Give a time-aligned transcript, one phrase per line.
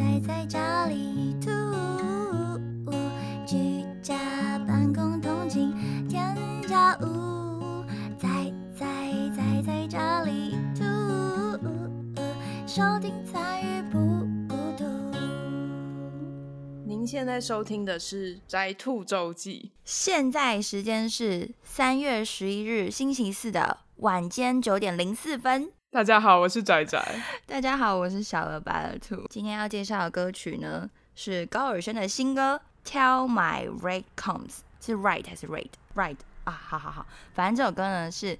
[0.00, 1.50] 宅在家里吐，
[3.46, 4.16] 居家
[4.66, 5.74] 办公通勤
[6.08, 6.34] 添
[6.66, 7.84] 加物，
[8.18, 8.86] 宅在
[9.36, 10.82] 宅在家里吐，
[12.66, 13.98] 收听参与不
[14.48, 14.84] 孤独。
[16.86, 25.66] 您现在收听的是《宅兔周记现在时间是三月十一日星期四的晚间九点零四分。》。
[25.92, 27.22] 大家好，我是仔仔。
[27.46, 29.26] 大家好，我是小鹅白耳兔。
[29.28, 34.46] 今天要介绍的歌曲呢是高尔宣的新歌《Tell My Rate Comes》，
[34.80, 38.38] 是 right 还是 rate？right 啊，好好好，反正这首歌呢是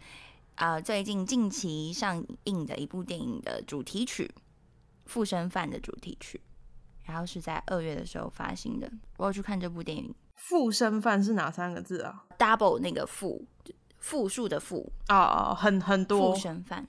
[0.55, 4.33] 呃最近近期上映的一部电影的主题曲
[5.07, 6.41] 《附身犯》的主题曲，
[7.03, 8.89] 然后是在二月的时候发行的。
[9.17, 13.45] 我要去看这部电影附身犯是哪三个字啊？，double 那个复
[13.99, 16.87] 复数的复，哦哦，很很多附身犯。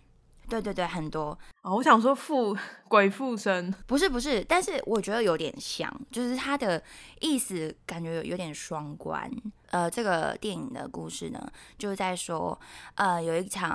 [0.51, 1.77] 对对对，很多，哦。
[1.77, 2.57] 我想说附
[2.89, 6.83] 鬼附身，不是不是，但是我觉得有点像，就是它的
[7.21, 9.31] 意思感觉有有点双关。
[9.67, 12.59] 呃，这个电影的故事呢，就是在说，
[12.95, 13.73] 呃，有一场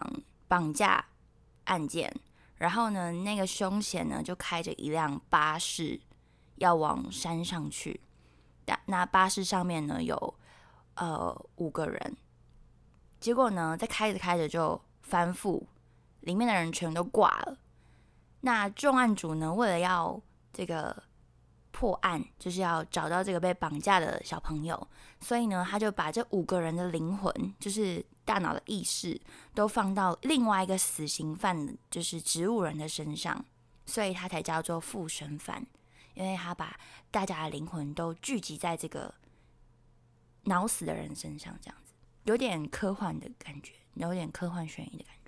[0.48, 1.02] 绑架
[1.64, 2.14] 案件，
[2.58, 5.98] 然后呢，那个凶嫌呢就开着一辆巴士
[6.56, 7.98] 要往山上去，
[8.66, 10.34] 那那巴士上面呢有
[10.96, 12.16] 呃五个人，
[13.18, 15.62] 结果呢，在开着开着就翻覆，
[16.26, 17.56] 里面的人全都挂了。
[18.40, 20.20] 那重案组呢，为了要
[20.52, 21.02] 这个
[21.70, 24.88] 破案，就是要找到这个被绑架的小朋友，
[25.20, 29.20] 所以呢，他就把这五个人的灵魂，就是大脑的意识，
[29.54, 33.44] 都放到另外一个死刑犯，就是植物人的身上，
[33.84, 35.64] 所以他才叫做附身犯，
[36.14, 36.78] 因为他把
[37.10, 39.14] 大家的灵魂都聚集在这个
[40.44, 41.92] 脑死的人身上，这样子
[42.24, 45.25] 有点科幻的感觉，有点科幻悬疑的感觉。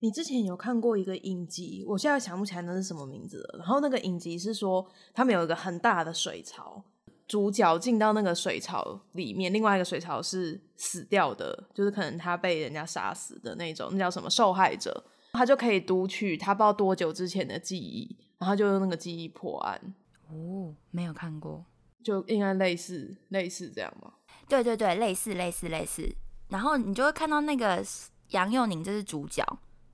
[0.00, 3.58] 你之前有看过一个影集，我现在想不起来那是什么名字了。
[3.58, 6.82] 然后那个影集是说，他们有一个很大的水槽，
[7.26, 19.94] 主角进到那个水槽里面，另外一个水槽是死掉的，就是可能他被人家杀死的那种，那叫什么受害者，他就可以读取他不知道多久之前的记忆，然后就用那个记忆破案，
[20.30, 21.64] 哦，没有看过。
[22.00, 24.14] 就应该类似类似这样吧。
[24.48, 26.08] 对对对，类似类似类似。
[26.48, 27.84] 然后你就会看到那个
[28.28, 29.44] 杨佑宁，这是主角，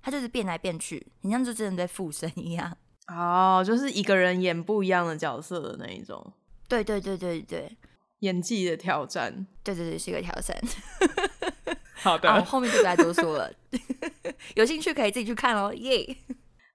[0.05, 2.77] 他就是变来变去，你像就真的在附身一样。
[3.09, 6.33] 哦，就是一个人演不一样的角色的那一种
[6.69, 7.75] 对对对对对
[8.19, 9.47] 演技的挑战。
[9.63, 10.55] 对对对，是一个挑战。
[11.97, 13.51] 好的，啊，我后面就不再多说了，
[14.57, 16.15] 有兴趣可以自己去看哦，耶、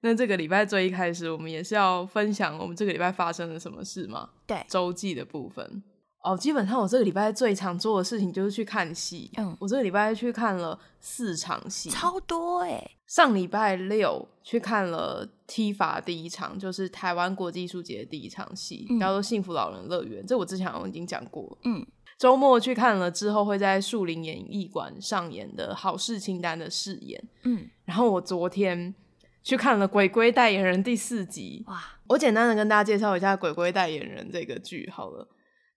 [0.01, 4.31] 那这个礼拜最一开始，我们也是要分享我们这个礼拜发生了什么事吗？
[4.47, 5.83] 对周记的部分。
[6.21, 9.31] 哦，基本上我这个礼拜最常做的事情就是去看戏。
[9.37, 11.89] 嗯我这个礼拜去看了四场戏。
[11.89, 20.21] 超多哎、上礼拜六去看了 T 法第一场，就是台湾国际艺术节的第一场戏，嗯叫做《幸福老人乐园》。
[20.27, 21.57] 这我之前好像已经讲过了。
[21.63, 21.85] 嗯，
[22.17, 27.23] 周末去看了之后，会在树林演艺馆上演的好事清单的试演。
[27.43, 28.93] 嗯，然后我昨天
[29.41, 31.63] 去看了《鬼鬼代言人》第四集。
[31.67, 35.25] 哇，我简单的跟大家介绍一下《鬼鬼代言人》这个剧好了。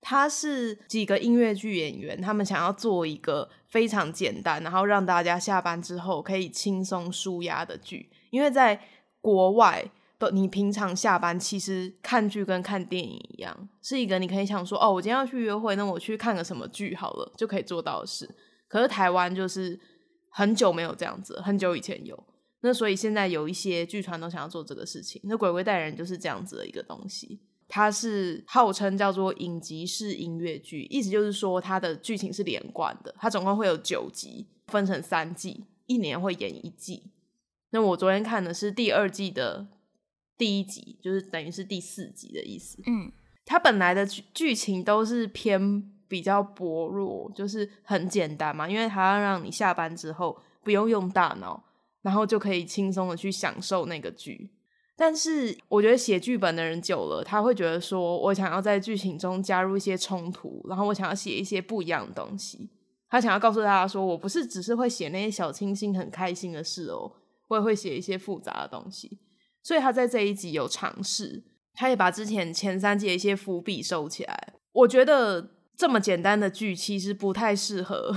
[0.03, 8.11] 他是几个音乐剧演员，他们想要做一个非常简单，然后让大家下班之后可以轻松舒压的剧。
[8.31, 8.79] 因为在
[9.21, 18.29] 国外的，你平常下班其实看剧跟看电影一样，是一个你可以想说，哦，我今天要去约会，那我去看个什么剧好了，就可以做到的事。
[18.67, 19.79] 可是台湾就是
[20.31, 22.21] 很久没有这样子，很久以前有。
[22.63, 27.41] 那所以现在有一些剧团都想要做这个事情，那《鬼鬼代人》就是这样子的一个东西。
[27.75, 37.05] 它是号称叫做影集式音乐剧，意思就是说它的剧情是连贯的，它总共会有九集，分成三季，一年会演一季。
[37.71, 39.69] 那我昨天看的是第二季的
[40.37, 42.83] 第一集，就是等于是第四集的意思。
[42.85, 43.11] 嗯
[43.47, 51.65] 它本来的剧剧情都是偏比较薄弱，就是很简单嘛，因为它要让你下班之后不用用大脑，
[52.03, 54.51] 然后就可以轻松的去享受那个剧。
[54.97, 62.71] 但是我觉得写剧本的人久了，他会觉得说，我想要在剧情中加入一些冲突，然后我想要写一些不一样的东西。
[63.09, 67.13] 他想要告诉大家说，我不是只是会写那些小清新、很开心的事哦，
[67.49, 69.19] 我也会写一些复杂的东西。
[69.63, 71.45] 所以他在这一集有尝试，
[71.75, 74.55] 他也把之前前三季的一些伏笔收起来。
[74.73, 78.17] 我觉得这么简单的剧其实不太适合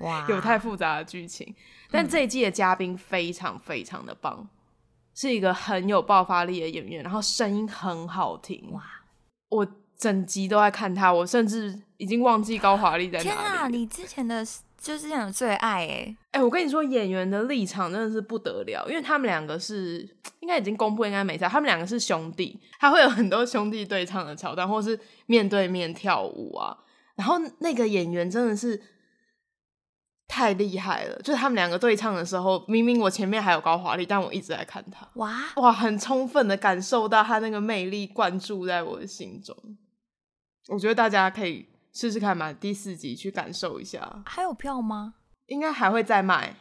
[0.00, 1.54] 哇， 有太复杂的剧情，
[1.90, 4.48] 但这一季的嘉宾非常非常的棒，
[5.14, 8.70] 是一个很有爆发力的演员，然后声音很好听。
[8.72, 8.82] 哇，
[9.50, 9.66] 我
[9.96, 13.18] 整集都在看他，我甚至已经忘记高华丽在！
[13.18, 13.68] 哪里天啊。
[13.68, 14.44] 你之前的
[14.78, 16.16] 就是这种最爱哎。
[16.32, 20.08] 哎，我跟你说，演员的立场真的是不得了，因为他们两个是
[20.40, 26.76] 应该已经公布，应该没差，他们两个是兄弟，他会有很多兄弟对唱的桥段，或是面对面跳舞啊。
[27.14, 28.80] 然后那个演员真的是
[30.32, 39.54] 太厉害了，就是他们两个对唱的时候，明明我前面还有高华丽，但我一直在看他，哇哇，很充分的感受到他那个魅力灌注在我的心中。
[40.68, 44.22] 我觉得大家可以试试看嘛，第四集去感受一下。
[44.24, 45.16] 还有票吗？
[45.48, 46.56] 应该还会再卖，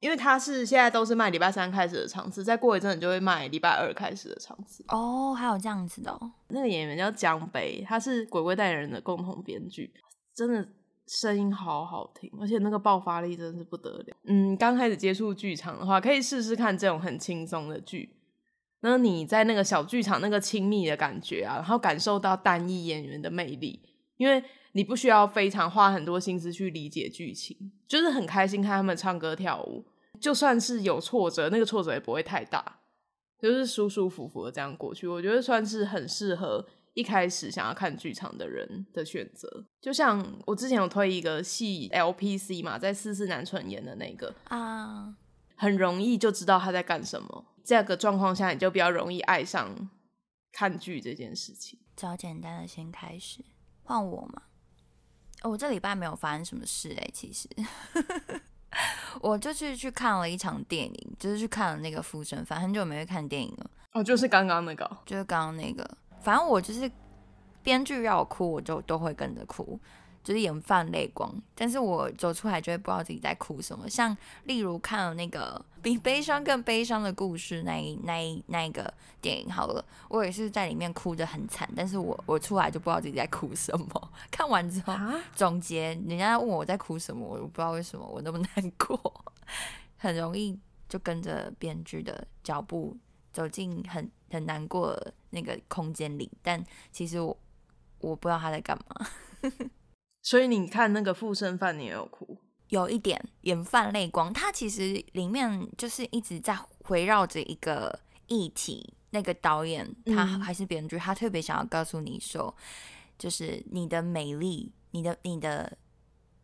[0.00, 4.84] 因为他是现在都是卖礼拜三开始的场次，再过一阵就会卖礼拜二开始的场次。
[4.88, 6.14] 哦，还有这样子的。
[6.48, 9.90] 那个演员叫江北，他是鬼鬼代言人的共同编剧，
[10.34, 10.68] 真的
[11.06, 14.16] 声音好好听，而且那个爆发力真的是不得了。
[14.24, 18.16] 嗯，刚开始接触剧场的话，可以试试看这种很轻松的剧。
[18.80, 23.80] 那你在那个小剧场那个亲密的感觉啊，然后感受到单一演员的魅力，
[24.16, 24.42] 因为
[24.72, 29.84] 你不需要非常花很多心思去理解剧情，就是很开心看他们唱歌跳舞，
[30.20, 32.80] 就算是有挫折，那个挫折也不会太大，
[33.40, 35.06] 就是舒舒服服的这样过去。
[35.06, 39.66] 我觉得算是很适合一开始想要看剧场的人的选择。
[39.80, 45.14] 就像我之前有推一个戏 LPC 嘛，在四四南村演的那个啊，
[45.56, 47.44] 很容易就知道他在干什么。
[47.64, 49.90] 这个状况下，你就比较容易爱上
[50.52, 51.78] 看剧这件事情。
[51.96, 53.44] 找简单的先开始，
[53.82, 54.42] 换我嘛。
[55.42, 57.48] 我这礼拜没有发生什么事哎，其实
[59.20, 63.70] 我就是去看了一场电影，就是去看了那个《附身犯》，很久没去看电影了。
[63.92, 65.98] 哦，就是刚刚那个，就是刚刚那个。
[66.24, 66.90] 反正我就是
[67.62, 69.78] 编剧要我哭，我就都会跟着哭。
[70.24, 73.86] 就是眼泛泪光，但是我走出来就会不知道自己在哭什么。
[73.90, 78.90] 像例如看了那个比悲伤更悲伤的故事那一那一那一个
[79.20, 84.10] 电影好了，我也是在里面哭的很惨，但是我我出来就不知道自己在哭什么。
[84.32, 84.94] 看完之后
[85.34, 88.98] 总结，人家问我在哭什么，我不知道为什么我那么难过，
[89.98, 92.96] 很容易就跟着编剧的脚步
[93.30, 97.36] 走进很很难过的那个空间里，但其实我
[98.00, 99.06] 我不知道他在干嘛。
[100.22, 102.36] 所以你看那个附身犯，你也有哭，
[102.68, 104.32] 有一点眼泛泪光。
[104.32, 106.58] 他其实里面就是一直在
[106.88, 108.94] 围绕着一个议题。
[109.10, 112.52] 那个导演他还是编剧，他特别想要告诉你说，
[113.16, 115.78] 就是你的美丽，你的你的，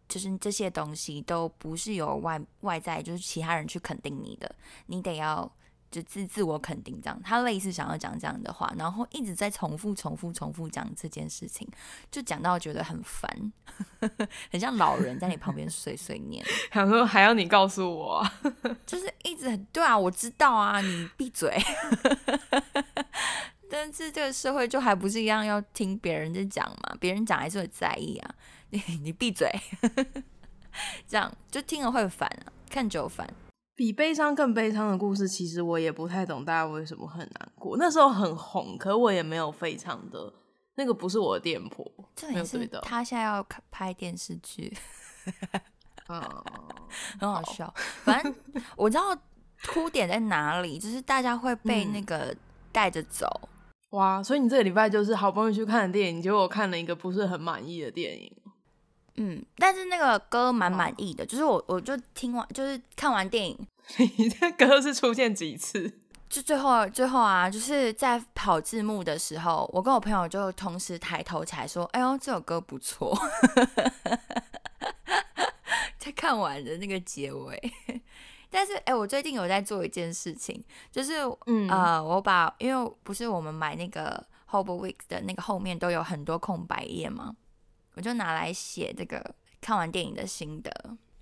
[0.08, 4.54] 就是这些东西都不是由外外在，就是其他人去肯定你的，
[4.86, 5.50] 你得要。
[5.90, 11.66] 就自自我肯定这样，他类似想要讲这样的话，然后一直在重复、重复、重复讲这件事情，
[12.10, 13.52] 就讲到觉得很烦，
[14.52, 18.24] 很像老人在你旁边碎碎念， 想说还要你告诉我，
[18.86, 21.56] 就是一直很对啊，我知道啊，你闭嘴。
[23.72, 28.34] 但是这个社会就还不是一样要听别人在讲嘛，别人讲还是会在意啊，
[28.70, 29.48] 你你闭嘴，
[31.06, 33.28] 这样就听了会烦啊，看久烦。
[33.80, 37.78] 比悲伤更悲伤的故事，其实我也不太懂大家为什么很难过。
[37.78, 40.30] 那时候很红，可我也没有非常的
[40.74, 41.90] 那个不是我的店铺，
[42.28, 42.78] 没有对的。
[42.82, 44.70] 他现在要拍电视剧，
[46.08, 46.44] 啊，
[47.18, 47.72] 很好笑。
[48.04, 48.34] 反正
[48.76, 49.16] 我知道
[49.68, 52.36] 哭点在哪里，就是大家会被那个
[52.70, 53.26] 带着走。
[53.92, 58.30] 哇，所以你这个礼拜就是好不容易去看的电影，结果看了一个不是很满意的电影。
[59.22, 63.66] 嗯，但是那个歌蛮满意的，就是我我就听完，就是看完电影，
[64.16, 65.98] 你这歌是出现几次？
[66.30, 73.14] 就最后最后啊，就是在跑字幕的时候，我跟我朋友就同时抬头起来说：“哎呦，这首歌不错。
[75.98, 77.72] ”在看完的那个结尾，
[78.48, 87.34] 但是哎，我最近有在做一件事情，就是嗯呃，我把因为不是我们买那个 Hobo Week 的那个后面都有很多空白页吗？
[88.00, 89.22] 我就拿来写这个
[89.60, 90.72] 看完电影的心得，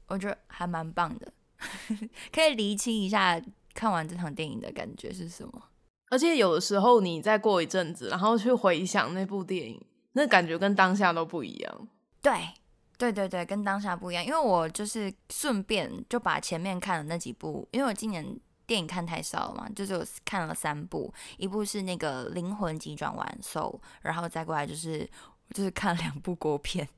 [0.07, 1.33] 我觉得还蛮棒的，
[2.33, 3.43] 可以厘清一下
[3.75, 5.61] 看完这场电影的感觉是什么。
[6.09, 11.89] 而且有的时候你再过一阵子，然后去回想那部电影，那感觉跟当下都不一样。
[12.23, 12.49] 对，
[12.97, 14.25] 对对对，跟当下不一样。
[14.25, 18.25] 因为我就是顺便就把前面看的那几部，因为我今年
[18.69, 25.11] 电影看太少了嘛，就是我看了三部，一部是那个《灵魂急转弯》，so，然后再过来就是。
[25.55, 26.89] 就是看两部国片，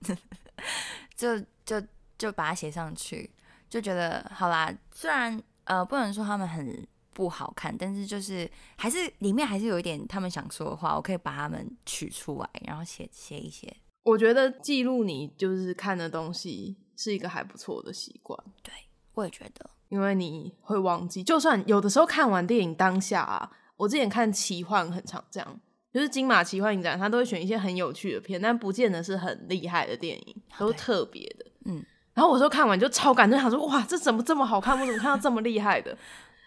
[1.17, 1.81] 就就
[2.19, 3.31] 就把它写上去，
[3.69, 4.73] 就觉得好啦。
[4.93, 13.77] 虽然呃不能说他们很不好看，但是就是还是里面还是有一点他们想说的话，我可以把他们取出来，然后写写一写。
[14.03, 18.39] 我觉得记录你就是看的东西是一个还不错的习惯。
[18.63, 18.73] 对，
[19.13, 25.61] 我也觉得，因为你会忘记，就算有的时候看完电影当下啊，我之前看奇幻很常这样。
[25.93, 31.47] 就是金马奇幻影展，他都会选一些很有趣的片，但不见得是很厉害的电影，都特别的。
[31.65, 34.79] 嗯，然后我说看完就超感动，想说哇，这怎么这么好看？
[34.79, 35.97] 我怎么看到这么厉害的？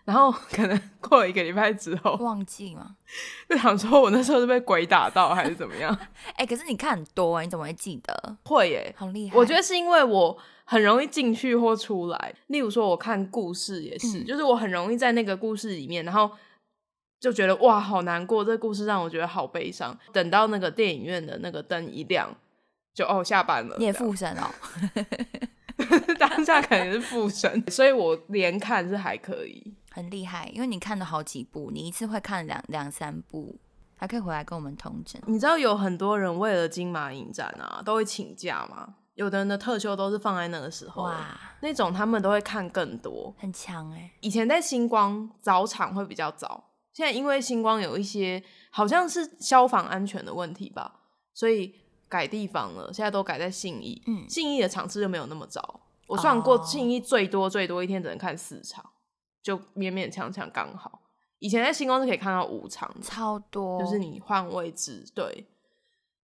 [0.05, 2.97] 然后可能过了一个礼拜之后，忘记吗？
[3.47, 5.97] 就想说我那时候是被鬼打到还是怎么样？
[6.35, 8.37] 哎、可是你看很多、你怎么会记得？
[8.43, 9.37] 会耶，好厉害！
[9.37, 12.35] 我觉得是因为我很容易进去或出来。
[12.47, 16.29] 例如说，我看故事也是，嗯就是我很容易在那个故事里面，然后
[17.23, 19.97] 就觉得哇，好难过，这故事让我觉得好悲伤。
[20.11, 22.29] 等到那个电影院的那个灯一亮，
[22.93, 24.51] 就哦下班了，你也附身哦。
[26.19, 29.73] 当下肯定是附身，所以我连看是还可以。
[29.89, 33.55] 很厉害，因为你看了好几部，你一次会看两两三部，
[33.95, 35.21] 还可以回来跟我们同诊。
[35.25, 38.95] 你知道有很多人为了金马影展啊，都会请假吗？
[39.13, 43.33] 有的人的特休都是放在那个时候，哇，那种他们都会看更多。
[43.39, 46.61] 很强哎、以前在星光早场会比较早，
[46.93, 51.01] 现在因为星光有一些好像是消防安全的问题吧，
[51.33, 51.75] 所以
[52.07, 54.01] 改地方了，现在都改在信义。
[54.05, 55.81] 嗯信义的场次就没有那么早。
[56.07, 58.87] 我算过，哦信义最多最多一天只能看四场，
[59.41, 61.01] 就勉勉强强刚好。
[61.39, 65.47] 以前在星光是可以看到五场的，超多，就是你换位置，对。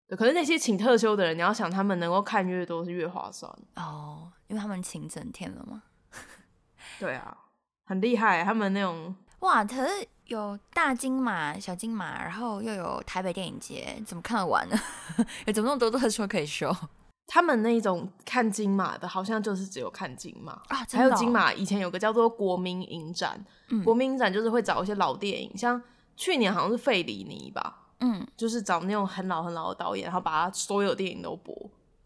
[0.08, 3.52] 对，可是那些请特休的人，你要想他们能够看越多是越划算。
[3.76, 5.84] 哦，因为他们请整天了嘛。
[7.00, 7.38] 对啊，
[7.86, 14.78] 很厉害，他们那种哇，可是有大金马、小金马，然后又有台北电影节，怎么看得完呢？
[15.46, 16.74] 有怎么那么多特殊可以修
[17.26, 20.54] 他们那种看金马的，好像就是只有看金马。
[20.54, 20.82] 啊？
[20.82, 25.82] 哦还有金，马以前有个叫做国民影展，嗯国民影展就是会找一些老电影，像
[26.16, 31.56] 去年好像是费里尼吧，嗯，就是找那种很老很老的导演，然后把他所有电影都播。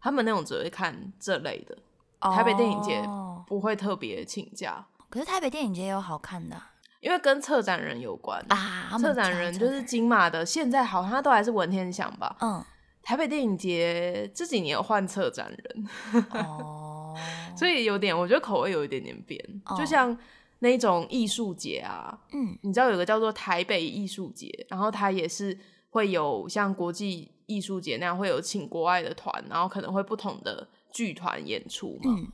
[0.00, 1.76] 他们那种只会看这类的，
[2.20, 6.70] 台北电影节哦不会特别请假，可是台北电影节也有好看的啊
[7.04, 8.42] 因为跟策展人有关。
[8.48, 12.34] 啊，策展人就是金马的，现在好像都还是文天祥吧。
[12.40, 12.64] 嗯
[13.06, 17.14] 台北电影节这几年有换策展人，哦，
[17.54, 20.16] 所以有点我觉得口味有一点点变，哦就像
[20.60, 25.54] 那种艺术节啊，嗯你知道有个叫做台北艺术节，然后它也是
[25.90, 32.10] 会有像国际艺术节那样会有请国外的团，然后可能会不同的剧团演出嘛。
[32.16, 32.26] 嗯，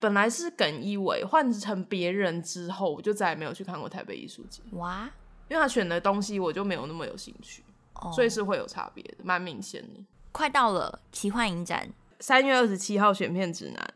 [0.00, 5.10] 本来是耿一伟，换成别人之后，我就再也没有去看过台北艺术节，哇，
[5.48, 7.64] 因为他选的东西我就没有那么有兴趣，
[7.94, 10.04] 哦所以是会有差别的，蛮明显的。
[10.30, 11.90] 快到了奇幻影展，
[12.20, 13.94] 三月二十七号选片指南，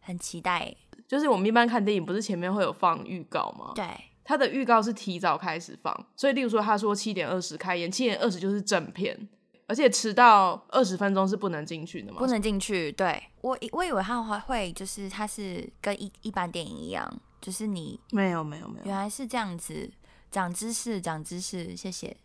[0.00, 0.74] 很期待。
[1.06, 3.70] 就是我们一般看电影，不是前面会有放预告吗？
[3.76, 3.86] 对，
[4.24, 9.28] 它的预告是提早开始放，所以例如说他说七点二十开演，七点二十就是正片，
[9.66, 12.18] 而且迟到二十分钟是不能进去的吗。
[12.18, 12.92] 不能进去。
[12.92, 19.90] 对我以我以为他还会就是它是跟一一般电影一样，就是你没有没有没有，原来是这样子，
[20.30, 22.16] 长知识长知识，谢谢。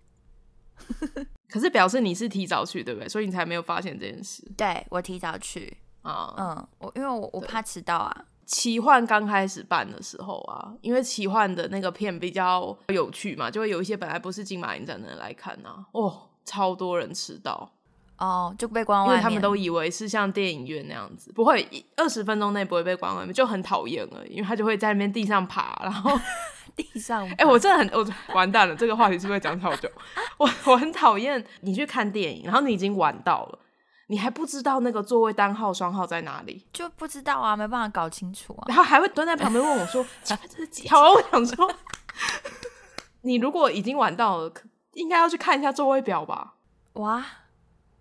[1.50, 3.10] 可是表示你是提早去，对不对？
[3.10, 6.34] 所以你才没有发现这件事对我提早去，啊。
[6.38, 8.26] 嗯，我因为我我怕迟到啊。
[8.46, 17.72] 奇幻刚开始办的时候啊，因为奇幻的那个片比较有趣嘛，就会有一些本来不是金马影展的人来看啊，哦，超多人迟到，
[18.18, 21.68] 哦，就被关外面，因为他们都以为是像电影院那样子，不会
[21.98, 26.20] 二十分钟内不会被关外面，就很讨厌了，因为他就会在那边地上爬，然后
[26.76, 29.90] 地上，哎、我真的很，我 完蛋了，这个话题是不是会讲超久？
[30.38, 33.60] 我我很讨厌你去看电影，然后你已经晚到了，
[34.08, 38.64] 你还不知道那个座位单号双号在哪里，就不知道啊，没办法搞清楚啊。
[38.68, 41.70] 然后还会蹲在旁边问我说：“请问这是几号？”我想说，
[43.22, 46.56] 你如果已经晚到了，可应该要去看一下座位表吧？
[46.94, 47.26] 哇，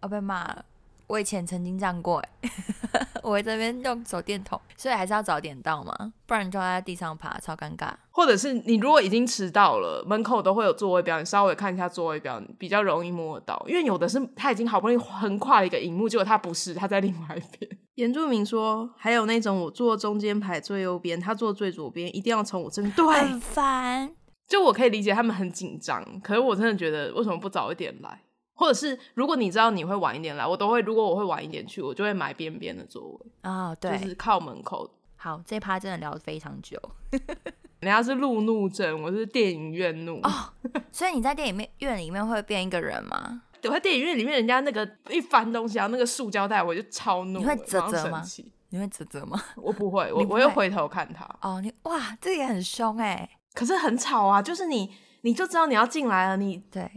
[0.01, 0.65] 我被骂了。
[1.07, 2.51] 我以前曾经这样过，哎，
[3.25, 7.91] 我会这边用手电筒，所以还是要早点到嘛，不然就要在地上爬，超尴尬。
[8.13, 13.61] 或者是你如果已经迟到了，门口都会有座位表，你稍微看一下座位表，比较容易摸得到。
[13.67, 17.79] 因为有的是他已经好不容易横跨了一个荧幕，结果他不是，他在另外一边。
[17.97, 22.95] 原住民说，还有那种我坐中间排最右边，他坐最左边，一定要从我这边。
[22.95, 24.13] 对，很烦。
[24.51, 28.21] 就我可以理解他们很紧张，可是我真的觉得为什么不早一点来？
[28.53, 30.81] 或者是如果你知道你会晚一点来，我都会。
[30.81, 34.91] 如果我会晚一点去，我就会买边边的座位，哦，对，就是靠门口。
[35.17, 36.77] 好，这一趴真的聊得非常久
[37.81, 40.19] 人家是路怒症，我是电影院怒。
[40.25, 40.53] 哦。
[40.91, 43.43] 所以你在电影院院里面会变一个人吗？
[43.63, 47.39] 我在电影院里面，人家那个一翻东西，然后那个塑胶袋，我就超怒。
[47.39, 48.23] 你会啧啧吗
[48.71, 49.43] 你会啧啧吗？
[49.57, 51.25] 我不会，我不会我会回头看他。
[51.41, 53.29] 哦，你哇，这也很凶哎。
[53.55, 54.93] 可是很吵啊，就是你
[55.23, 56.91] 你就知道你要进来了，你对，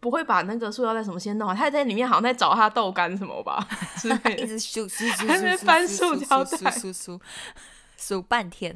[0.00, 1.54] 不会把那个塑料袋什么先弄好。
[1.54, 3.66] 他在里面好像在找他豆干什么吧
[4.04, 4.08] 一
[4.40, 4.46] 的。
[4.46, 7.20] 直数数数还在翻塑胶袋数数
[7.96, 8.74] 数半天。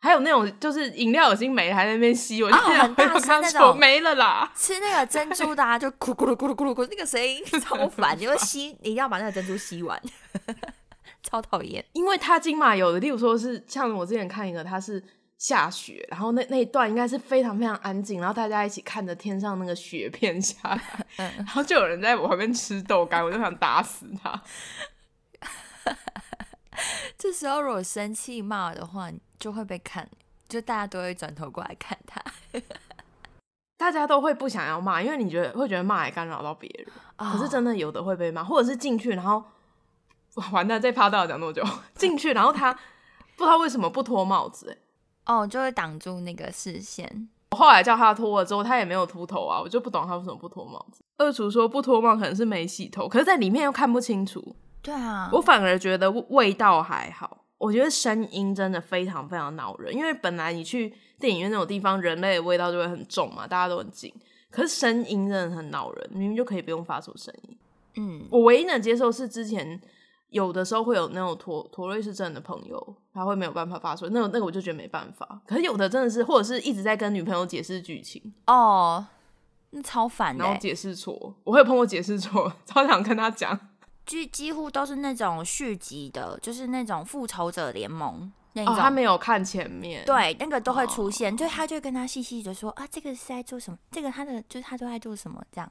[0.00, 4.48] 还有那种就是饮料已经没了，还在那边吸，我就很大 声那种没了啦。
[4.54, 10.00] 吃那个珍珠的、啊， 就咕噜咕噜咕噜咕噜咕噜，那个声音超烦，你会吸，你一定要把那个珍珠吸完，
[11.24, 11.84] 超讨厌。
[11.94, 15.02] 因为它金马有的，例如说是像我之前看一个，它是
[15.38, 20.56] 下雪，然后那那一段应该是非常非常安静，然后大家一起看着天上那个雪片下
[21.16, 24.42] 来， 然后就有人在我旁边吃豆干，我就想打死他。
[27.16, 30.08] 这时候如果生气骂的话，就会被看，
[30.48, 32.22] 就大家都会转头过来看他。
[33.78, 36.88] 大家都会不想要骂，因为你觉得会觉得骂也干扰到别人。
[37.16, 39.44] 可是真的有的会被骂，或者是进去然后
[40.50, 41.64] 完蛋，这趴到底讲多久？
[41.94, 42.72] 进去然后他
[43.36, 44.78] 不知道为什么不脱帽子，哎，
[45.28, 47.28] 哦，就会挡住那个视线。
[47.52, 51.00] 我后来叫他脱了之后，他也没有秃头啊，我就不懂他为什么不脱帽子。
[51.18, 54.56] 二厨说不脱帽可能是没洗头，可是在里面又看不清楚。
[54.82, 57.44] 对啊，我反而觉得味道还好。
[57.58, 64.14] 我觉得声音真的非常非常恼人，因为本来你去电影院那种地方，人类的味道就会很重嘛，大家都很近。
[64.50, 67.56] 可是声音真的很恼人，明明就可以不用发出声音。
[67.96, 69.80] 嗯，我唯一能接受是之前
[70.30, 75.40] 有的时候会有那种驼驼瑞氏症的朋友，他会没有办法发出，那那个我就觉得没办法。
[75.46, 79.06] 可是有的真的是，或者是一直在跟女朋友解释剧情哦，
[79.70, 83.58] 那超烦的，然后解释错，我会碰过解释错， 超想跟他讲。
[84.04, 88.74] 剧几乎都是那种续集的，就是那种复仇者联盟那种。
[88.74, 93.78] 他没有看前面，对，那个都会出现，就他就跟他细细的说啊，这个是在做什么？
[93.90, 95.42] 这个他的就是他都在做什么？
[95.52, 95.70] 这样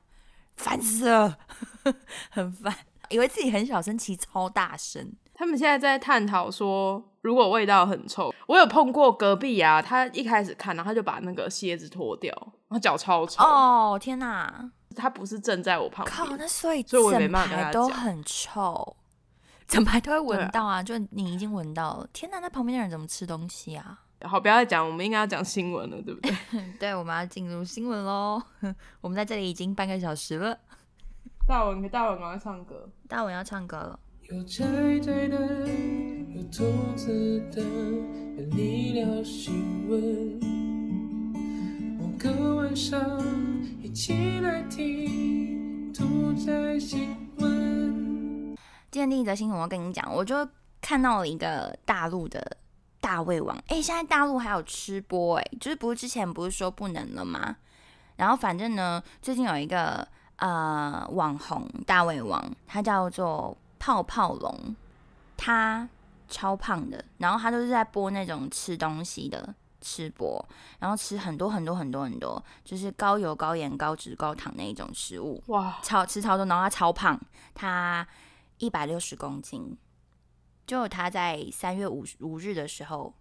[0.56, 1.36] 烦死了，
[2.30, 2.72] 很烦，
[3.10, 5.14] 以为自己很小声，其实超大声。
[5.34, 12.34] 他们现在在探讨说，如果味道很臭，我有碰过隔壁啊，他一开始看，然后他就把那个鞋子脱掉，
[12.68, 13.44] 然后脚超臭。
[13.44, 14.72] 哦天哪！
[14.96, 18.98] 他不是正在我旁边，靠，那所以所以我整排都很臭，
[19.68, 20.82] 整排都会闻到啊！
[20.82, 24.00] 就你已经闻到了，天哪，那旁边的人怎么吃东西啊？
[24.22, 26.34] 好，不要再讲，我们应该要讲新闻了，对不对？
[26.80, 28.42] 对，我们要进入新闻喽。
[29.02, 30.58] 我们在这里已经半个小时了。
[31.48, 32.90] 大文，大文，赶快唱歌。
[33.08, 33.98] 大文要唱歌了。
[34.24, 34.44] 有
[35.30, 35.66] 的，
[36.36, 40.38] 有兔子的，有你聊新闻。
[42.20, 43.00] 个晚上。
[43.82, 48.58] 一起来听兔仔新闻。
[48.92, 50.46] 今天第一则新闻，我跟你讲，我就
[50.82, 52.58] 看到了一个大陆的
[53.00, 53.58] 大胃王。
[53.68, 57.56] 哎，现在大陆还有吃播，哎，就是不是之前不是说不能了吗？
[58.18, 60.06] 然后反正呢，最近有一个
[60.38, 64.76] 呃网红大胃王，他叫做泡泡龙，
[65.36, 65.88] 他
[66.28, 69.54] 超胖的，然后他就是在播那种吃东西的。
[69.80, 70.44] 吃播，
[70.80, 75.42] 然后吃很多很多很多很多，就是高油、高盐、高脂、高糖那一种食物。
[75.48, 77.18] 哇，超吃超多，然后他超胖，
[77.54, 78.06] 他
[78.58, 79.78] 一百六十公斤。
[80.66, 83.14] 就他在三月五五日的时候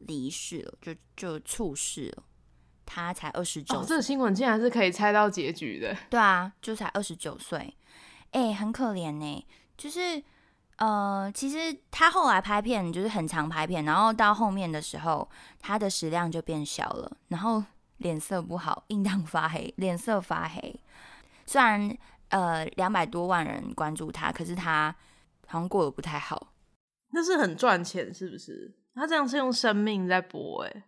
[0.00, 2.22] 离世了，就就猝逝了。
[2.88, 5.94] 他才二十九，这个新闻竟然是可以猜到结局的。
[6.08, 7.76] 对啊，就才二十九岁，
[8.30, 9.46] 哎，很可怜呢，
[9.76, 10.22] 就是。
[10.80, 17.60] 呃，其实他后来拍片就是很长拍片，然后到后面的时候，他的食量就变小了，然后
[17.96, 20.80] 脸色不好，印堂发黑，脸色发黑。
[21.44, 21.92] 虽然
[22.28, 24.94] 呃两百多万人关注他，可是他
[25.48, 26.52] 好像过得不太好。
[27.10, 28.72] 那是很赚钱是不是？
[28.94, 30.84] 他这样是用生命在播哎。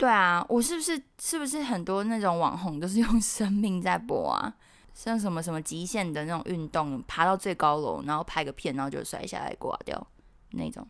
[0.00, 4.54] 对啊，我是不是是不是很多那种网红都是用 生命在播啊？
[4.94, 10.06] 像什么什么极限的那种运动，爬到最高楼，然后拍个片，然后就摔下来挂掉
[10.52, 10.88] 那种。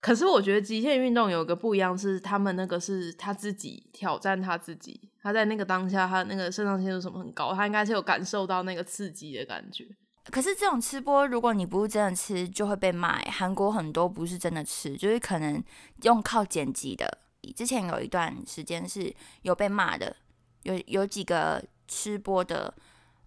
[0.00, 9.84] 可是我觉得极限运动有个不一样，是他们那个是他自己挑战他自己，他在那个当下，他那个肾上腺素什么很高，他应该是有感受到那个刺激的感觉。
[10.30, 13.18] 可是这种吃播，如果你不是真的吃，就会被骂。
[13.22, 15.62] 韩国很多不是真的吃，就是可能
[16.02, 17.18] 用靠剪辑的。
[17.52, 20.16] 之前有一段时间是有被骂的，
[20.62, 22.74] 有有几个吃播的。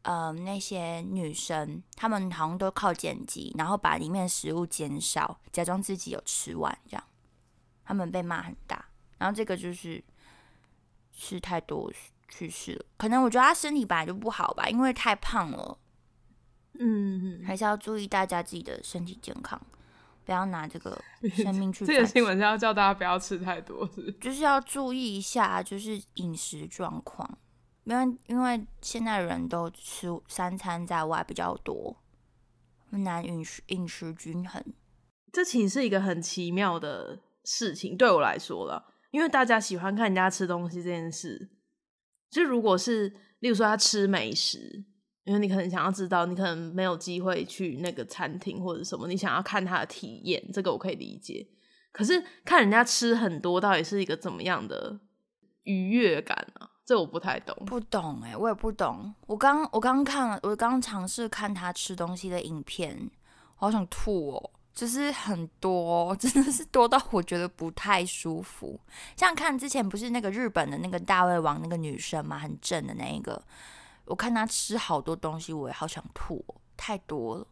[0.04, 7.04] 呃，那些女生，她们好像都靠剪辑，然后把里面的食物减少，假装自己有吃完，这样，
[7.84, 8.86] 他们被骂很大。
[9.18, 10.02] 然后这个就是
[11.12, 11.92] 吃太多
[12.30, 15.78] 去世了，可能我觉得他身体本来就不好吧，因为太胖了。
[16.80, 19.60] 嗯，还是要注意大家自己的身体健康，
[20.28, 21.02] 不要拿这个
[21.34, 21.86] 生命去。
[21.86, 27.40] 这个新闻是要叫大家不要吃太多，是就是要注意一下，就是饮食状况。
[27.86, 31.96] 因为因为现在人都吃三餐在外比较多，
[32.92, 34.62] 很难饮食饮食均衡。
[35.32, 38.94] 这其实是一个很奇妙的事情，对我来说了。
[39.12, 41.50] 因为大家喜欢看人家吃东西这件事，
[42.30, 43.08] 就如果是
[43.40, 44.84] 例如说他吃美食，
[45.28, 51.46] 因为你可能想要知道，你可能没有机会去那个餐厅或者什么，你想要看他的体验，这个我可以理解。
[51.92, 54.98] 可是看人家吃很多，到底是一个怎么样的
[55.64, 56.70] 愉悦感啊？
[56.86, 59.14] 这我不太懂，不懂哎，我也不懂。
[59.26, 63.12] 我刚我刚看了，我刚尝试看他吃东西的影片，
[63.56, 68.80] 好想吐哦，就是很多， 真的是多到我觉得不太舒服。
[69.18, 73.44] 像看之前不是那个日本的那个大胃王那个女生嘛，很正的那一个，
[74.08, 77.48] 我看他吃好多东西，我也好想吐、哦，太多了。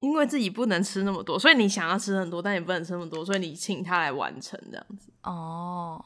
[0.00, 5.12] 因为自己不能吃那么多，所以你想要吃很多，但你不能吃那么多，所以你请他来完成这样子。
[5.24, 6.04] 哦，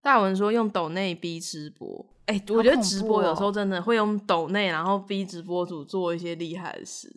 [0.00, 7.14] 大文说用抖内逼直播，哎、我觉得直播有时候哦真的会用抖内，然后逼直播主做一些厉害的事，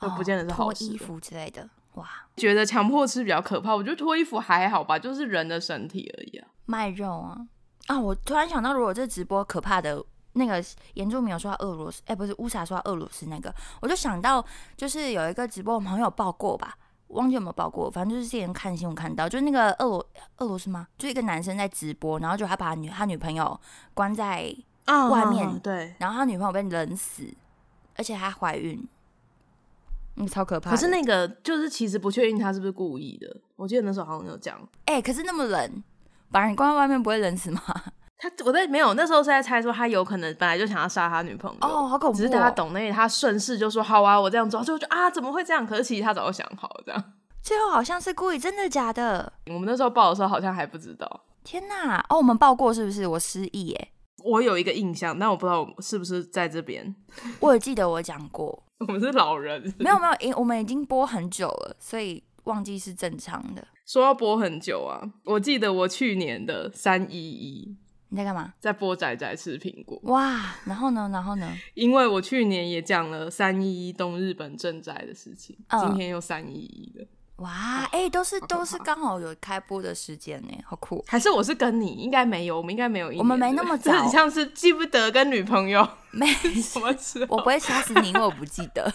[0.00, 0.86] 就不见得是好脱事。
[0.86, 6.48] 衣服之类的，哇，觉得强迫吃比较可怕，我觉得脱衣服还好吧，就是人的身体而已啊。
[6.66, 7.46] 卖肉啊
[7.86, 8.00] 啊！
[8.00, 10.04] 我突然想到，如果这直播可怕的
[10.38, 14.42] 那个原住民有说到俄罗斯，哎、不是乌萨说到俄罗斯那个，我就想到
[14.76, 16.76] 就是有一个直播，我们好像有报过吧。
[17.08, 20.86] 忘记有没有报过，反正就是之前看新闻看到，就是那个俄罗俄罗斯吗？
[20.98, 23.58] 就一个男生在直播，然后就他把女他女朋友
[23.94, 27.26] 关在，啊外面对，然后他女朋友被冷死，
[27.96, 28.86] 而且还怀孕，
[30.16, 30.70] 嗯，超可怕。
[30.70, 34.60] 可是那个就是其实不确定他是不是故意的，我记得那时候好像有讲。
[34.84, 35.82] 哎、可是那么冷，
[36.30, 37.62] 把人关在外面不会冷死吗？
[38.18, 42.16] 他我在没有那时候是在猜说他有可能本来就想要杀他女朋友，哦，好恐怖、哦！
[42.16, 45.64] 只是大家懂那他顺势就说好啊，我这样做，就就啊怎么会这样？
[45.64, 47.04] 可是其实他早就想好了这样。
[47.40, 49.32] 最后好像是故意，真的假的？
[49.46, 52.04] 我们那时候报的时候好像还不知道，天哪！
[52.10, 53.06] 哦，我们报过是不是？
[53.06, 53.88] 我失忆耶，
[54.24, 56.94] 我有一个印象，但我不知道是不是在这边。
[57.38, 63.64] 我也记得我讲过， 我们是老人，没有没有，因我们已经播很久了，所以忘记是正常的。
[63.86, 65.00] 说要播很久啊。
[65.24, 67.76] 我记得我去年的三一一
[68.10, 68.52] 你在干嘛？
[68.58, 70.54] 在播仔仔吃苹果，哇！
[70.64, 71.10] 然后呢？
[71.12, 71.50] 然后呢？
[71.74, 77.84] 因为我去年也讲了三一一东日本赈灾的事情，嗯今天又三一一的，哇！
[77.92, 81.04] 哎、都是都是怕刚好有开播的时间呢，好酷。
[81.06, 81.88] 还是我是跟你？
[81.88, 86.26] 应该没有，我们应该没有一，我们没那么 早这很像是记不得跟女朋友 没
[86.62, 87.36] 什么时候。
[87.36, 88.92] 我不会杀死你，因为我不记得。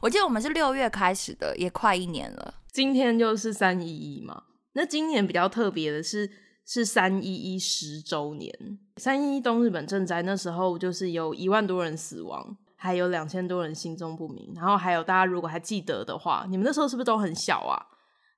[0.00, 2.54] 我记得我们是六月开始的，也快一年了。
[2.70, 6.30] 今天就是三一一嘛，那今年比较特别的是
[6.64, 8.78] 是三一一十周年。
[8.96, 17.86] 三一一东日本震灾那时候就是有一万多人死亡，还有两千多人心中不明，然后还有大家如果还记得的话，你们那时候是不是都很小啊？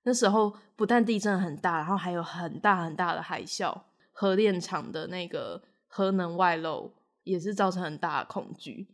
[0.05, 3.75] 那时候不但地震很大，然后还有很大很大的海啸，
[4.13, 8.89] 核电厂的那个核能外漏也是造成很大的恐惧。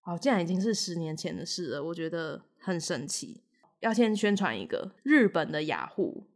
[0.00, 3.42] 好，竟然已经是十年前的事了，我觉得很神奇。
[3.80, 6.26] 要先宣传一个日本的雅虎，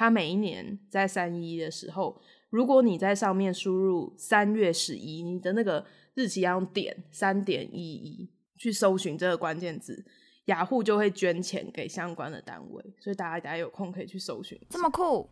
[0.00, 5.84] 它每一年在三一的时候，如果你在上面输入三月十一，你的那个
[6.14, 10.02] 日期要用点三点一一去搜寻这个关键字，
[10.46, 14.58] 雅虎就会捐钱给相关的单位，所以大家大家有空可以去搜寻。
[14.70, 15.28] 这么酷？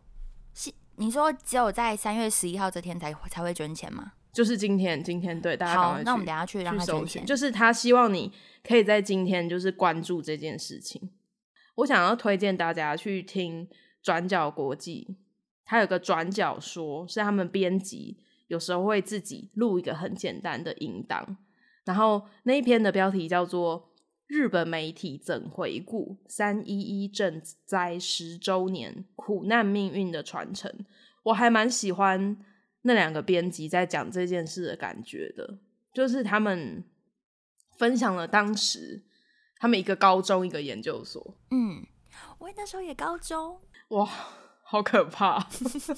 [0.53, 4.11] 是你说只有在三月十一号这天才才会捐钱吗？
[4.31, 7.21] 就是今天，今天对大家好那我们等下去让他搜他捐钱。
[7.21, 8.31] 寻就是他希望你
[8.63, 11.09] 可以在今天就是关注这件事情。
[11.77, 13.67] 我想要推荐大家去听
[14.01, 15.17] 转角国际，
[15.65, 21.37] 它有个转角说，是他们编辑有时候会自己录一个很简单的音档，
[21.85, 23.81] 然后那一篇的标题叫做
[24.27, 26.17] 《日本媒体怎回顾？
[26.27, 30.71] 三一一震灾十周年苦难命运的传承》，
[31.23, 32.37] 我还蛮喜欢
[32.83, 35.59] 那两个编辑在讲这件事的感觉的，
[35.93, 36.83] 就是他们
[37.77, 39.03] 分享了当时
[39.57, 41.85] 他们一个高中一个研究所，嗯，
[42.37, 43.59] 我那时候也高中，
[43.89, 44.07] 哇，
[44.63, 45.37] 好可怕！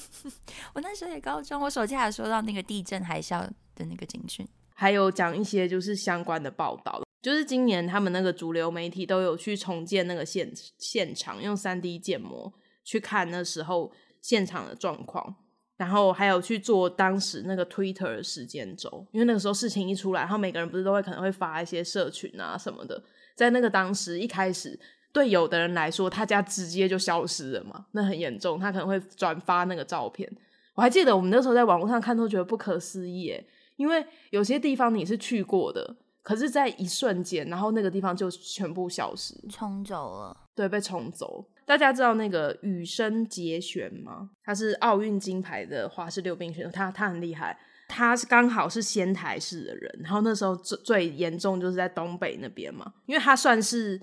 [0.74, 3.42] 我那时候也高中，我手机还收到那个地震海啸
[3.76, 4.48] 的那个警讯。
[4.74, 12.52] 还有讲一些就是相关的报道，就是今年他们那个主流媒体都有去重建那个现现场，用三 D 建模
[12.86, 15.36] 去看那时候现场的状况，
[15.76, 23.04] 然后还有去做当时那个 Twitter 的时间轴，因为那个时候事情一出来，然后每个人不是都会可能会发一些社群啊什么的，
[23.36, 24.80] 在那个当时一开始。
[25.14, 30.30] 对有的人来说，他家直接就消失了嘛，那很严重，他可能会转发那个照片。
[30.74, 33.46] 我还记得我们那时候在网络上看，都觉得不可思议耶，
[33.76, 41.46] 因为有些地方你是去过的，可是，在一瞬间，然后那个地方就全部消失，冲走了，对，被冲走。
[41.66, 44.30] 大家知道那个羽生结弦吗？
[44.44, 47.58] 他是奥运金牌的花式溜冰选手，他他很厉害。
[47.88, 54.00] 他是刚好是仙台市的人，然后那时候最最严重就是在东北那边嘛，因为他算是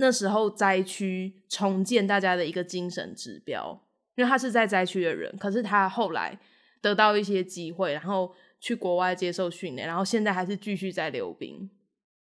[0.00, 3.78] 那时候灾区重建大家的一个精神指标，
[4.16, 6.38] 因为他是在灾区的人，可是他后来
[6.80, 11.70] 得到一些机会，然后去国外接受训练，然后现在还是继续在溜冰。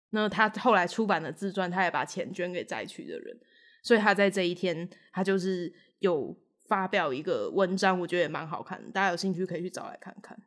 [0.10, 3.40] 那他后来出版的自传，他也把钱捐给灾区的人，
[3.82, 6.36] 所以他在这一天，他就是有
[6.68, 10.38] 发表一个文章，我觉得也蛮好看的，大家有兴趣可以去找来看看。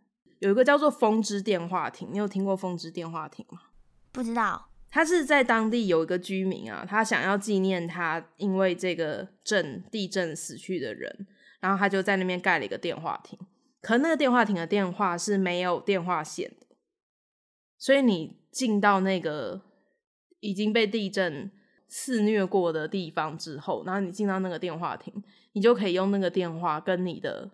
[0.41, 3.61] 有一个叫做“风之电话亭”，你有听过“风之电话亭”吗？
[4.11, 11.27] 不知道他是在当地有一个居民啊，他想要纪念他因为这个震地震死去的人，
[11.61, 13.39] 然后他就在那边盖了一个电话亭。
[13.81, 16.67] 可那个电话亭的电话是没有电话线的，
[17.79, 19.63] 所以你进到那个
[20.41, 21.51] 已经被地震
[21.89, 27.51] 肆虐过的地方之后，然后你进到那个电话亭，你就可以用那个电话跟你的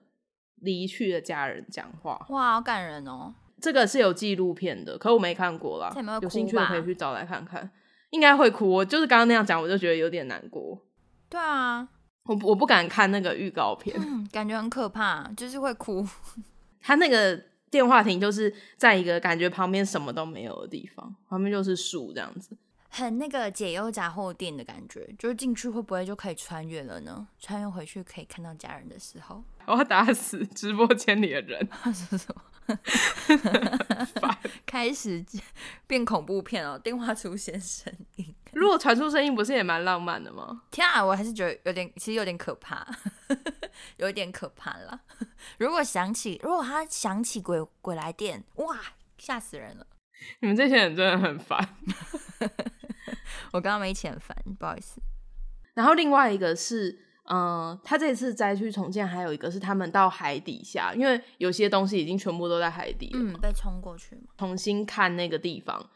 [0.57, 2.27] 离去的家人讲话。
[2.31, 3.37] 哇，好感人哦！
[3.61, 6.21] 这个是有纪录片的，可我没看过啦这有没有。
[6.21, 7.71] 有兴趣的可以去找来看看，
[8.11, 8.69] 应该会哭。
[8.69, 10.81] 我就是刚刚那样讲，我就觉得有点难过。
[11.29, 11.89] 对啊，
[12.25, 16.07] 我不我不敢看那个预告片，嗯，感觉很可怕，就是会哭。
[16.81, 17.39] 他那个
[17.71, 22.57] 电话亭就是在一个感觉旁边什么都没有的地方，旁边就是树这样子。
[22.91, 27.29] 很那个解忧杂货店的感觉，就是进去会不会就可以穿越了呢？
[27.39, 32.43] 穿越回去可以看到家人的时候， 我要打死直播间里的人，是什么？
[34.67, 35.25] 开始
[35.87, 38.35] 变恐怖片哦，电话出现声音。
[38.53, 40.63] 如果传出声音，不是也蛮浪漫的吗？
[40.71, 42.87] 天啊，我还是觉得有点，其实有点可怕，
[43.99, 45.01] 有一点可怕啦。
[45.59, 48.77] 如果想起，如果他想起鬼鬼来电，哇，
[49.19, 49.87] 吓死人了！
[50.41, 51.77] 你们这些人真的很烦。
[53.53, 55.01] 我跟他们一起很烦，不好意思。
[55.75, 64.23] 然后另外一个是，嗯、他这次灾区重建还有一个是他们到海底下，因为有些东西已经全部都在海底了嗯，，被冲过去嘛。
[64.39, 65.91] 重新看那个地方，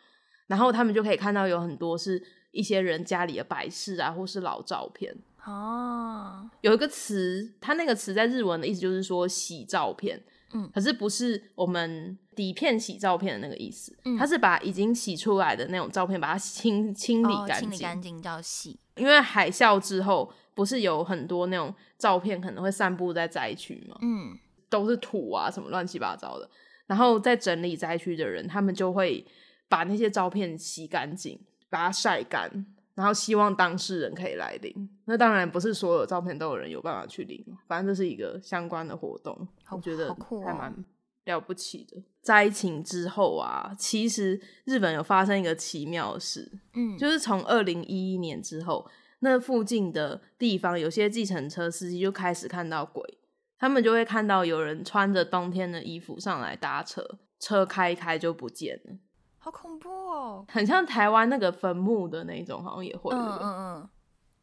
[0.46, 5.14] 然后他们就可以看到有很多是一些人家里的摆饰啊，或是老照片。
[5.44, 17.70] 哦，有一个词，它那个词在日文的意思就是说洗照片，嗯可是不是我们底片洗照片的那个意思，嗯它是把已经洗出来的那种照片把它清清理哦干净。
[17.70, 18.78] 清理干净叫洗。
[18.96, 24.36] 因为海啸之后，不是有很多那种照片可能会散布在灾区嘛，嗯，
[24.68, 26.48] 都是土啊什么乱七八糟的。
[26.86, 29.24] 然后在整理灾区的人，他们就会
[29.68, 32.50] 把那些照片洗干净，把它晒干，
[32.94, 34.90] 然后希望当事人可以来领。
[35.06, 40.84] 那当然不是所有照片都有人有办法去领，反正这是一个相关的活动，我觉得还蛮
[41.24, 42.02] 了不起的。
[42.20, 48.86] 灾情之后啊，其实日本有发生一个奇妙的事，嗯，就是从二零一一年之后，
[49.24, 53.18] 那附近的地方有些计程车司机就开始看到鬼，
[53.56, 58.96] 他们就会看到有人穿着冬天的衣服上来搭车，车开一开就不见了，
[59.38, 60.44] 好恐怖哦。
[60.50, 63.14] 很像台湾那个坟墓的那种，好像也会。
[63.14, 63.90] 嗯嗯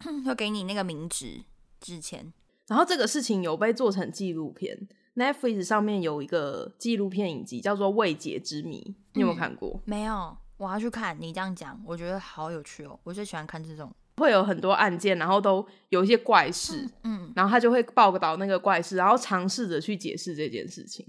[0.06, 1.44] 嗯， 会给你那个名纸
[1.82, 2.32] 之前。
[2.68, 8.82] 然后这个事情有被做成纪录片，Netflix 上面有一个纪录片影集叫做《未解之谜》，
[9.14, 9.82] 你有没有嗯看过？
[9.84, 11.18] 没有，我要去看。
[11.20, 12.98] 你这样讲，我觉得好有趣哦。
[13.04, 13.94] 我最喜欢看这种。
[14.20, 21.08] 会有很多案件，然后都有一些怪事，嗯然后他就会报道那个怪事，然后尝试着去解释这件事情。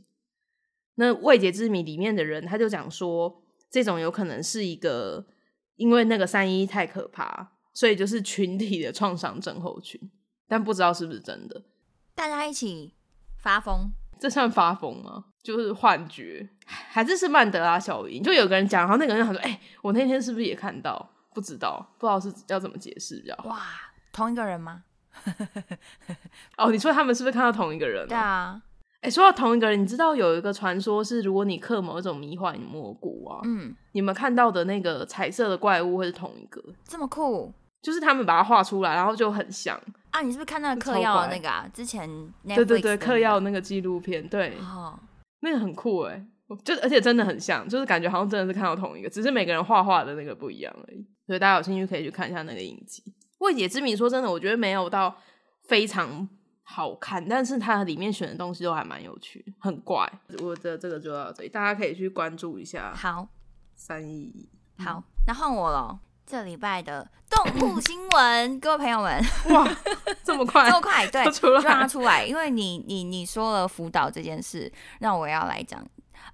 [0.94, 5.26] 那未解之谜里面的人，他就讲说，这种有可能是一个
[5.76, 10.00] 因为那个三一太可怕，所以就是群体的创伤症候群，
[10.46, 11.62] 但不知道是不是真的。
[12.14, 12.94] 大家一起
[13.36, 13.92] 发疯。
[14.18, 15.24] 这算发疯吗？
[15.42, 18.22] 就是幻觉，还是是曼德拉效应？
[18.22, 21.10] 就有个人讲，然后那个人想说：“哎、我那天是不是也看到？
[21.34, 23.50] 不知道，不知道是要怎么解释比较好。
[23.50, 23.58] 哇，
[24.12, 24.84] 同一个人吗？
[26.56, 28.60] 哦，你说他们是不是看到同一个人、对啊，
[29.00, 39.80] 哎、说到同一个人，你知道有一个传说是，如果你嗑某一种迷幻蘑菇啊，嗯，你们看到的那个彩色的怪物会是同一个，这么酷就是他们把它画出来，然后就很像。
[40.10, 40.20] 啊！
[40.22, 41.66] 你是不是看那个超嗑药的那个啊？
[41.72, 42.08] 之前
[42.46, 44.98] 对对对，的那个嗑药那个纪录片，对，哦，
[45.40, 46.26] 那个很酷哎，
[46.64, 51.06] 就而且真的很像，就是感觉好像真的是看到同一个，只是每个人画画的那个不一样而已。
[51.30, 53.04] 所以大家有兴趣可以去看一下那个影集。
[53.38, 55.16] 未解之谜，说真的，我觉得没有到
[55.62, 56.28] 非常
[56.64, 60.12] 好看，但是它里面选的东西都还蛮有趣，很怪。
[60.40, 63.28] 我的这个就到这里，大家可以去关注一下好
[63.76, 64.48] 三一。
[64.78, 66.00] 好，那换我了。
[66.26, 69.72] 这礼拜的动物新闻，各位朋友们，哇，
[70.24, 75.80] 这么快这，么快，对， 就出来让它出来，因为你你你说了辅导这件事，让我要来讲。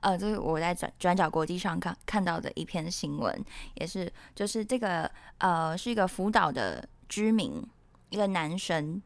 [0.00, 7.62] 呃，这是我在转转角国际上看看到的一篇新闻，也是就是这个呃是一个福岛的居民，
[8.10, 9.02] 一个男生，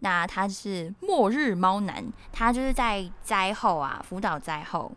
[0.00, 4.92] 那他是末日猫男，他就是在灾后啊，福岛灾后，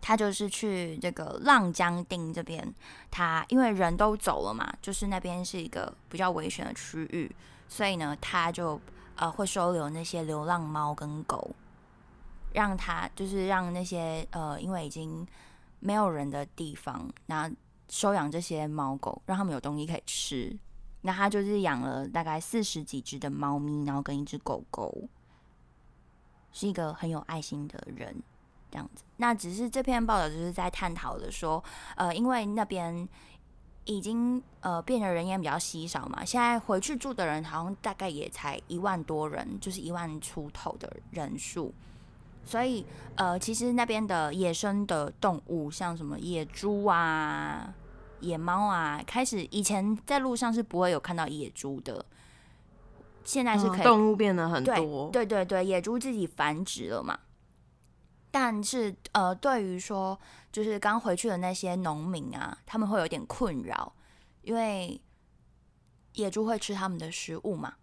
[0.00, 2.74] 他就是去这个浪江町这边，
[3.10, 7.30] 他因为人都走了嘛，就是那边是一个比较危险的区域，
[7.68, 8.80] 所以呢，他就
[9.14, 11.54] 呃会收留那些流浪猫跟狗，
[12.54, 15.26] 让他就是让那些呃因为已经
[15.80, 17.50] 没有人的地方，那
[17.88, 20.56] 收养这些猫狗，让他们有东西可以吃。
[21.00, 25.08] 那他就是养了大概四十几只的猫咪，然后跟一只狗狗，
[26.52, 28.14] 是一个很有爱心的人。
[28.70, 31.62] 这样子，那只是这篇报道就是在探讨的说，
[31.94, 33.06] 呃，因为那边
[33.84, 41.74] 已经呃变得人烟比较稀少嘛，现在回去住的人好像大概也才一万多人，就是一万出头的人数。
[42.44, 42.84] 所以
[43.16, 47.74] 呃，其实那边的野生的动物，像什么野猪啊、
[48.20, 52.04] 野猫啊，开始以前在路上是不会有看到野猪的，
[53.24, 57.18] 现在是可以、动物变得很对多，对对对，野猪自己繁殖了嘛。
[58.30, 60.18] 但是呃，对于说
[60.50, 63.94] 就是刚回去的那些农民啊，他们会有点困扰，
[64.40, 65.00] 因为
[66.14, 67.74] 野猪会吃他们的食物嘛。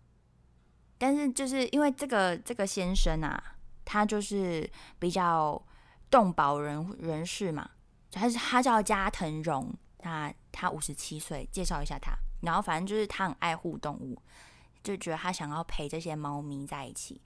[0.98, 3.42] 但是就是因为这个这个先生啊，
[3.92, 5.60] 他就是比较
[6.12, 7.68] 动保人人士嘛，
[8.12, 12.12] 他是他叫加藤荣，他他五十七岁，介绍一下他。
[12.42, 14.16] 然后反正就是他很爱护动物，
[14.84, 17.20] 就觉得他想要陪这些猫咪在一起，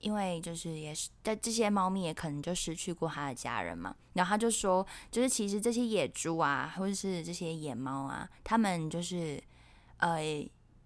[0.00, 3.94] 因为就是也是，但这些猫咪也可能就失去过他的家人嘛。
[4.14, 9.40] 然后他就说，就是其实这些野猪啊，或者是这些野猫啊，他们就是
[9.98, 10.18] 呃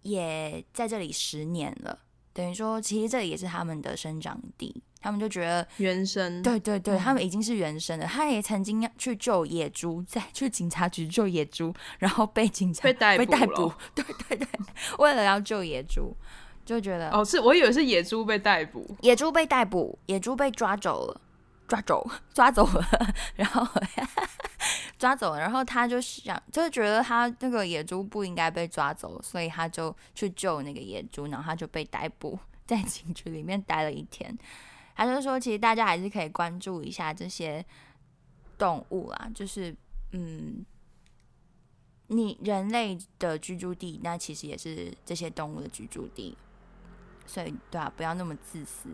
[0.03, 1.99] 也在这里十年了，
[2.33, 8.05] 等于说其实这里也是他们的生长地，他们就觉得原生，对对对，嗯他们已经是原生的。
[8.07, 13.77] 他也曾经要去救野猪，在去警察局救野猪，然后被警察被逮捕被逮捕了。
[13.95, 14.49] 对对对，
[14.99, 16.15] 为了要救野猪，
[16.67, 21.21] 就觉得哦，是我以为是野猪被逮捕，野猪被逮捕，野猪被抓走了，
[21.67, 22.85] 抓走抓走了，
[23.37, 23.67] 然后
[24.99, 34.37] 抓走了，然后他就想，就是觉得他那个野猪不应该被抓走，所以他就去救那个野猪，然后他就被逮捕，在警局里面待了一天。
[35.07, 37.65] 他就说，其实大家还是可以关注一下这些
[38.59, 39.75] 动物啊，就是
[40.13, 40.65] 嗯，
[42.09, 46.37] 你人类的居住地，那其实也是这些动物的居住地，
[47.25, 48.91] 所以对啊，不要那么自私。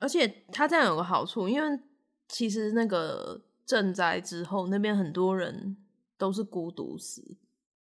[0.00, 1.80] 而且它这样有个好处，因为
[2.28, 5.78] 其实那个赈灾之后，那边很多人
[6.18, 7.38] 都是孤独死，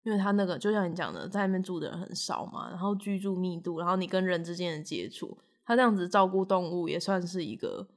[0.04, 7.88] 因为他那个就像你讲的，在那边住的人很少嘛，然后居住密度，然后你跟人之间的接触，他这样子照顾动物也算是一个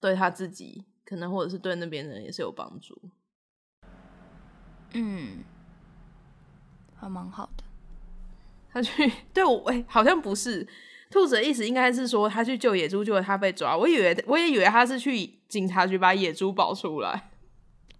[0.00, 2.98] 对他自己可能或者是对那边人也是有帮助。
[4.94, 5.44] 嗯，
[6.96, 7.64] 还蛮好的。
[8.72, 10.66] 他去 对我哎、好像不是
[11.10, 13.76] 兔子的意思，应该是说他去救野猪，结果他被抓。
[13.76, 17.30] 我以为我也以为他是去警察局把野猪保出来。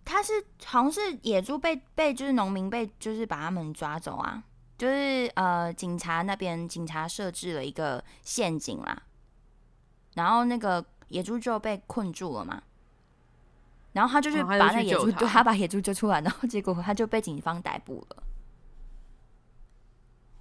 [0.04, 0.32] 他是
[0.64, 4.42] 好像是野猪被被就是农民被就是把他们抓走啊，
[4.82, 9.00] 就是呃警察那边警察设置了一个陷阱啦，
[10.14, 12.60] 然后那个野猪就被困住了嘛，
[13.92, 18.22] 然后他就去把那野猪，他把野猪救出来，然后结果他就被警方逮捕了。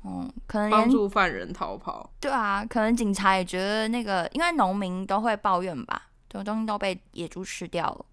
[0.06, 2.12] 嗯，可能帮助犯人逃跑。
[2.20, 8.06] 对啊，可能警察也觉得那个，因为农民都会抱怨吧，这种东西都被野猪吃掉了。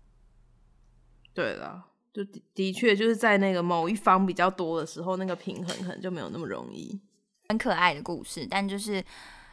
[1.33, 7.01] 对啦，就的的确就是在那个某一方比较多的时候，那个平衡可能就没有那么容易。
[7.49, 9.05] 很可爱的故事，但就是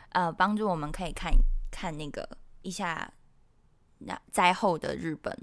[0.10, 1.32] 呃，帮助我们可以看
[1.72, 3.14] 看那个一下
[4.00, 5.34] 那灾后的日本。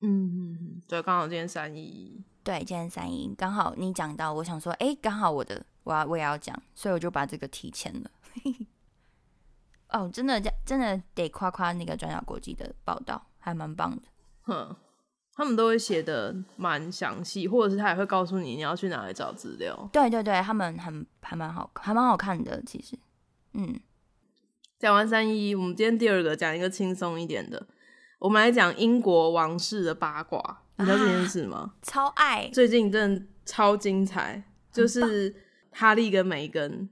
[0.00, 8.10] 嗯嗯嗯，对，刚好今天三一一，对，今天三一刚好你讲到，我想说，哎，刚好我的我要我也要讲，所以我就把这个提前了。
[9.88, 14.02] 哦，真的真的得夸夸那个转角国际的报道，还蛮棒的。
[14.42, 14.76] 哼，
[15.36, 19.88] 他们都会写的蛮详细，或者是他也会告诉你你要去哪里找资料。
[19.92, 22.98] 对对对，他们很还蛮好，还蛮好看的，其实，
[23.52, 23.78] 嗯，
[24.78, 27.66] 讲完三一一，我们今天第二个讲一个轻松一点的，
[28.18, 31.74] 我们来讲英国王室的八卦，你知道这件事吗？
[31.82, 35.34] 超爱，最近真的超精彩，就是
[35.70, 36.88] 哈利跟梅根，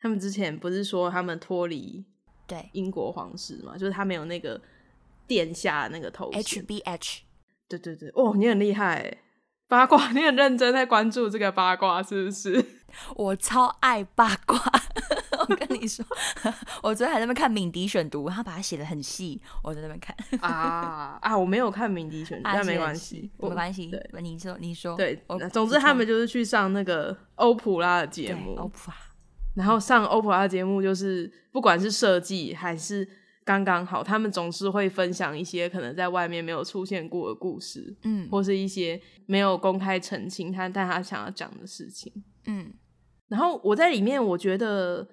[0.00, 2.04] 他们之前不是说他们脱离
[2.48, 4.60] 对英国皇室嘛，就是他没有那个
[5.28, 6.42] 殿下那个头衔。
[6.42, 7.20] ，HBH，
[7.68, 9.18] 对对对，哦，你很厉害欸，
[9.68, 12.64] 八卦，你很认真在关注这个八卦，是不是？
[13.16, 14.58] 我超爱八卦。
[15.38, 16.04] 我跟你说，
[16.82, 20.14] 我昨天还在那边看敏迪选读，他把它写的很细，我在那边看。
[20.40, 24.10] 啊啊，我没有看敏迪选，读但没关系，没关系对。
[24.20, 28.96] 你说，你说，对我，总之他们就是去上那个欧普拉的节目，欧普拉，
[29.54, 33.08] 然后上欧普拉节目，就是不管是设计还是
[33.48, 38.28] 刚刚好，他们总是会分享一些可能在外面没有出现过的故事，嗯。
[38.30, 42.12] 或是一些没有公开澄清他但他想要讲的事情。
[42.44, 42.74] 嗯，
[43.28, 45.08] 然后我在里面，我觉得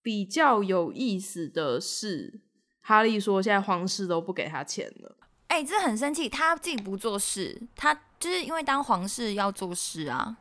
[0.00, 2.40] 比较有意思的是，
[2.80, 5.16] 哈利说现在皇室都不给他钱了。
[5.48, 10.36] 哎、这很生气，他自己不做事，他就是因为当皇室要做事啊，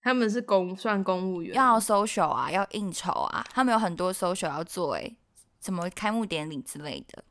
[0.00, 5.16] 他们是公算公务员，要 social 啊，要应酬啊，他们有很多 social 要做、哎，
[5.62, 7.24] 什么开幕典礼之类的，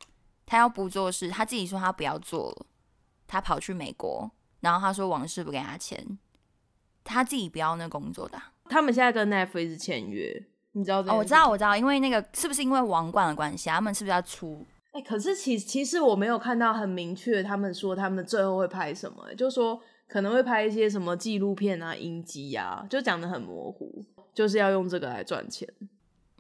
[0.46, 2.66] 他要不做事，他自己说他不要做了，
[3.28, 6.18] 他跑去美国，然后他说王室不给他钱，
[7.04, 13.76] 他自己不要那工作的啊、他们现在跟 Netflix 签约，你知道哦，我知道，我知道，因为那个是不是因为王冠的关系啊？
[13.76, 14.66] 他们是不是要出？
[14.94, 25.68] 哎、可是其其实我没有看到很明确，他们说他们最后会拍什么、欸，就说可能会拍一些什么纪录片啊、影集啊，就讲的很模糊，就是要用这个来赚钱，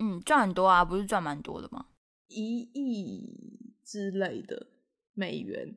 [0.01, 1.85] 嗯，赚很多啊，不是赚蛮多的吗？
[2.27, 4.67] 一亿之类的
[5.13, 5.75] 美元。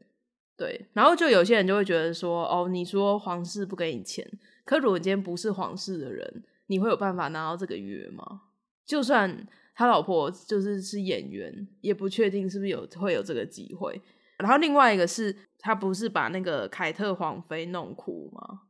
[0.56, 4.26] 对，然后就有些人就会觉得说，哦，你说皇室不给你钱，
[4.64, 8.42] 可如果你今天不是皇室的人，你会有办法拿到这个约吗？
[8.86, 14.00] 就算他老婆就是是演员，也不确定是不是有会有这个机会。
[14.38, 18.62] 然后另外一个是他不是把那个凯特皇妃弄哭吗？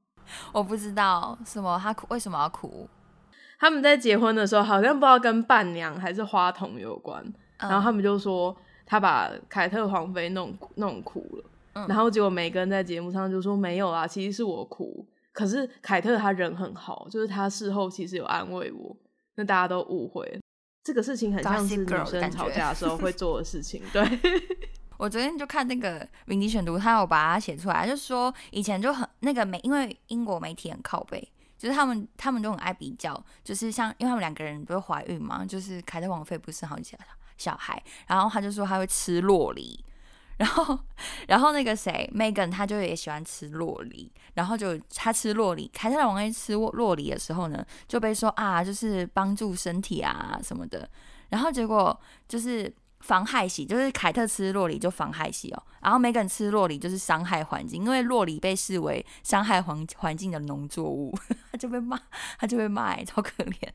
[0.53, 2.89] 我不知道什么他哭为什么要哭，
[3.59, 7.23] 他们在结婚的时候好像不知道跟伴娘还是花童有关，
[7.59, 11.45] 嗯然后他们就说他把凯特皇妃弄弄哭了，
[11.75, 15.07] 嗯然后结果梅根在节目上就说没有啊，其实是我哭。
[15.33, 18.97] 可是凯特他人很好，就是他事后其实有安慰我，
[19.35, 20.39] 那大家都误会。
[20.85, 24.03] 这个事情很像是女生吵架的时候会做的事情，对。
[24.97, 31.27] 我昨天就看那个鸣笛选读，他有把它写出来，就说以前就很那个媒，因为英国媒体很靠背，
[31.65, 37.03] 就是他们他们都很爱比较，就是像因为他们两个人不是怀孕嘛，就是凯特王妃不是好几个
[37.39, 39.83] 小孩，然后他就说他会吃洛梨。
[40.37, 40.77] 然后，
[41.29, 50.91] 然后那个谁，Megan，她就也喜欢吃洛梨，然后就她吃洛梨，凯特王妃吃洛洛梨的时候呢，就被说啊，就是帮助身体啊什么的，
[51.29, 52.71] 然后结果就是
[53.05, 61.15] 妨害喜，就是凯特吃洛里就妨害喜哦，然后 Megan 吃洛里就是伤害环境，因为洛里被视为伤害环环境的农作物，
[61.53, 62.01] 他就被骂，
[62.39, 63.69] 他就被骂、欸，超可怜，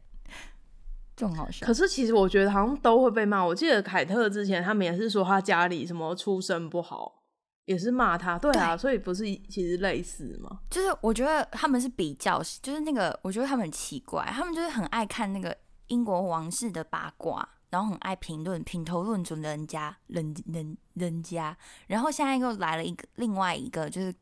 [1.15, 1.71] 就很好笑可。
[1.71, 3.45] 是其实我觉得好像都会被骂。
[3.45, 7.21] 我记得凯特之前他们也是说他家里什么出身不好，
[7.65, 8.39] 也是骂他。
[8.39, 10.61] 对啊，所以不是其实类似吗？
[10.71, 15.55] 就是我觉得他们是比较，就是那个我觉得他们很奇怪，他们就是很爱看那个
[15.89, 21.55] 英国王室的八卦，然后很爱评论、品头论足人家、人人人家，
[21.87, 24.13] 然后现在又来了一个另外一个就是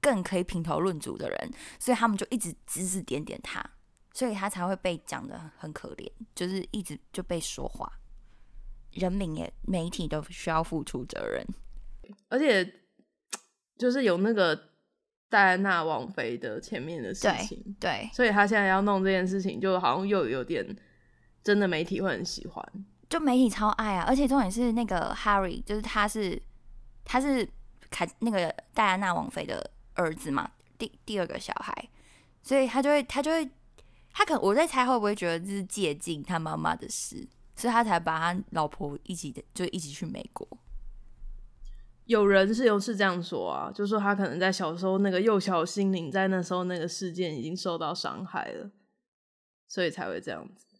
[0.00, 3.64] 更可以品头论足的人，所以他们就一直指指点点他，
[4.12, 7.90] 所以他才会被讲的很可怜，就是一直就被说话。
[8.92, 11.46] 人民也媒体都需要付出责任，
[12.28, 12.80] 而且
[13.76, 14.58] 就是有那个
[15.28, 20.64] 戴安娜王妃的前面的事情，对，所以他现在要弄这件事情，就好像又有点
[21.42, 22.86] 真的媒体会很喜欢。
[23.08, 26.40] 就媒体超爱啊，而且重点是那个 Harry，就是他是
[27.04, 27.48] 他是
[27.90, 31.88] 凯那个戴安娜王妃的儿子嘛，第第二个小孩，
[32.42, 33.48] 所以他就会他就会
[34.12, 40.46] 他可我在猜会不会觉得这是借鉴他妈妈的事，所以他才把他老婆一起的就一起去美国。
[42.06, 48.70] 有人是有是这样说啊，就说他可能在小时候那个幼小心灵，在那时候那个事件已经受到伤害了，
[49.68, 50.75] 所以才会这样子。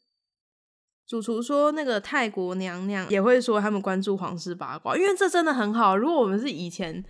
[1.07, 5.97] 主厨说，那个泰国娘娘也会说他们关注皇室八卦，因为这真的很好。
[5.97, 7.05] 如果我们是以前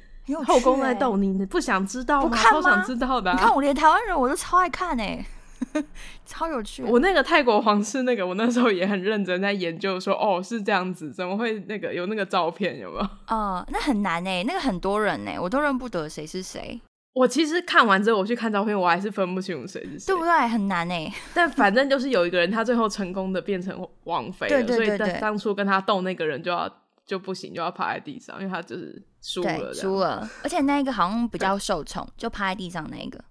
[0.45, 2.29] 后宫在欸斗，你不想知道吗？
[2.29, 3.35] 不看超想知道的、啊。
[3.35, 5.25] 你看我连台湾人我都超爱看哎、
[6.27, 6.83] 超有趣。
[6.83, 13.09] 我那个泰国皇室那个，我那时候也很认真在研究说，哦，是这样子，怎么会那个有那个照片有没有？
[13.29, 16.79] 呃，那很难哎、那个很多人哎、我都认不得谁是谁，
[17.17, 20.07] 我其实看完之后，我去看照片，我还是分不清楚谁是谁。
[20.09, 20.47] 对不对？
[20.49, 26.71] 很难哎、 但反正就是有一个人，他最后成功的变成王妃了，对对对所以对当当初跟他斗那个人就要
[27.07, 33.25] 就不行，就要趴在地上，因为他就是输了输了，而且那一个好像比较受宠，就趴在地上那一个。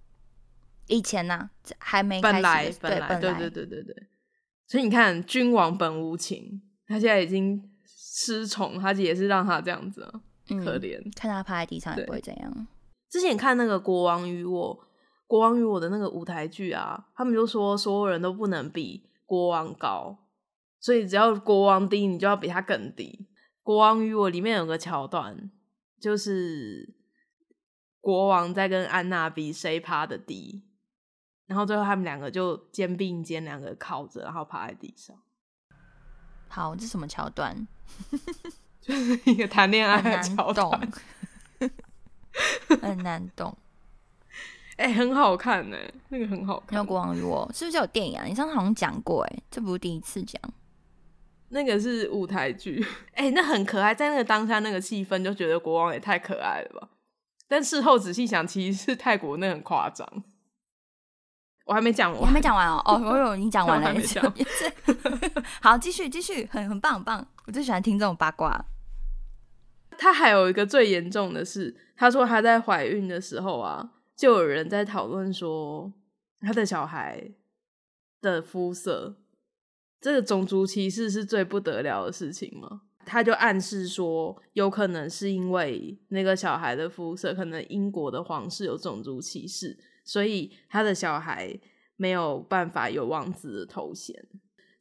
[0.88, 4.08] 以前呢、还没本来本来本来对对对对对，
[4.66, 10.12] 所以你看君王本无情，他现在已经失宠，他也是让他这样子啊，
[10.50, 11.00] 嗯可怜。
[11.16, 12.68] 看他趴在地上也不会怎样。
[13.16, 14.78] 之前看那个《国王与我》，
[15.26, 20.20] 《国王与我》的那个舞台剧啊，他们就说所有人都不能比国王高，
[20.82, 23.26] 所以只要国王低，你就要比他更低。
[23.64, 25.50] 《国王与我》里面有个桥段，
[25.98, 26.94] 就是
[28.02, 30.66] 国王在跟安娜比谁趴的低，
[31.46, 35.16] 然后最后他们两个就肩并肩，两个靠着，然后趴在地上，
[36.50, 37.66] 好，这是什么桥段？
[38.84, 40.92] 就是一个谈恋爱的桥段。
[42.82, 43.56] 很难懂。
[44.78, 45.78] 哎、很好看呢、
[46.10, 46.86] 那个很好没有看。
[46.86, 48.26] 国王与我是不是有电影啊？
[48.26, 50.42] 你上次好像讲过哎，这不是第一次讲。
[51.50, 56.90] 那个是舞台剧， 哎、那很可爱，在那个当下那个气氛，就觉得国王也太可爱了吧。
[57.48, 60.06] 但事后仔细想，其实是泰国那很夸张。
[61.66, 62.82] 我还没讲完，我还没讲完哦？
[62.86, 63.94] 哦， 我有你讲完了。
[65.62, 67.26] 好，继续继续，很很棒很棒。
[67.46, 68.66] 我最喜欢听这种八卦。
[69.98, 75.92] 他还有一个最严重的是，他说他在怀孕的时候啊，就有人在讨论说，
[76.42, 77.32] 他的小孩
[78.22, 79.18] 的肤色，
[80.00, 82.82] 这个种族歧视是最不得了的事情吗？
[83.06, 91.60] 他就暗示说，有可能是因为那个小孩的肤色，可能英国的皇室有种族歧视，所以他的小孩
[91.98, 94.28] 没有办法有王子的头衔。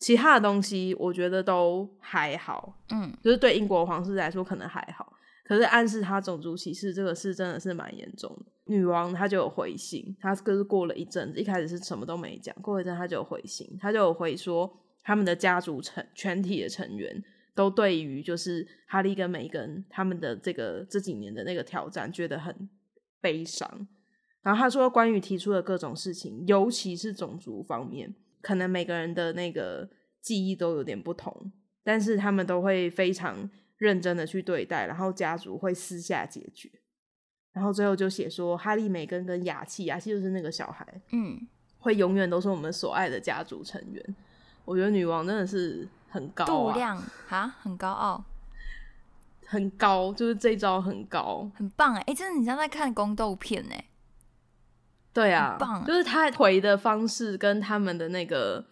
[0.04, 5.10] 其他的东西我觉得都还好，嗯，就是对英国皇室来说可能还好，
[5.46, 8.52] 可是暗示他种族歧视这个事真的是蛮严重的。
[8.66, 14.70] 女王她就有回信，她就是过了一阵子，一开始是什么都没讲，过一阵她就有回信，她就有回说
[15.02, 17.24] 他们的家族成全体的成员
[17.54, 22.68] 都对于就是哈利跟梅根他们的这个这几年的那个挑战觉得很
[23.22, 23.88] 悲伤。
[24.42, 28.14] 然后他说，关于提出的各种事情，尤其是种族方面。
[28.44, 29.88] 可能每个人的那个
[30.20, 31.50] 记忆都有点不同，
[31.82, 36.70] 但是他们都会非常认真的去对待，然后家族会私下解决，
[37.52, 41.40] 然后最后就写说哈利、梅根跟雅气，雅气就是那个小孩，嗯，
[41.78, 44.16] 会永远都是我们所爱的家族成员。
[44.64, 48.24] 我觉得女王真的是很高啊，度量啊，很高傲，
[49.46, 52.02] 很高，就是这招很高，很棒哎！
[52.06, 53.84] 哎，真的，你像在看宫斗片哎。
[55.14, 58.62] 对啊，棒就是他回的方式跟他们的那个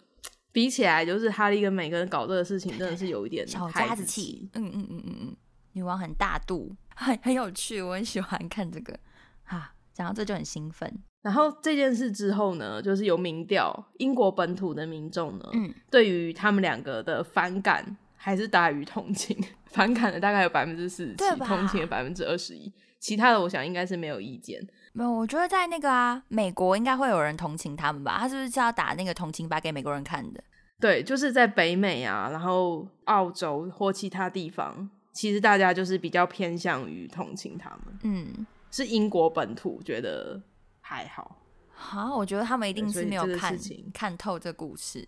[0.51, 4.49] 比起来，就是哈利跟每个人搞这个事情，真的是有一点小家子气。
[4.53, 5.35] 嗯嗯嗯嗯嗯，
[5.71, 8.99] 女王很大度，很很有趣，我很喜欢看这个。
[9.43, 10.93] 哈，讲到这就很兴奋。
[11.21, 19.41] 然后这件事之后呢，就是有民调，英国本土的民众呢，嗯，对于他们两个的反感还是大于同情，
[19.71, 24.61] 反感的大概有百分之四十七，同情的百分之二十一，其他的我想应该是没有意见。
[24.95, 28.17] 没有，我觉得在那个啊，美国应该会有人同情他们吧？
[28.19, 30.43] 他是不是是要打那个同情牌给美国人看的？
[30.79, 37.99] 对，就是在北美啊，然后澳洲或其他地方，其实大家就是比较偏向于同情他们。
[38.03, 40.41] 嗯，是英国本土觉得
[40.81, 41.37] 还好。
[41.73, 43.57] 好，我觉得他们一定是没有看
[43.93, 45.07] 看透这故事，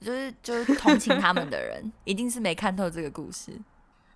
[0.00, 3.58] 就是就是同情他们的人， 一定是没看透这个故事。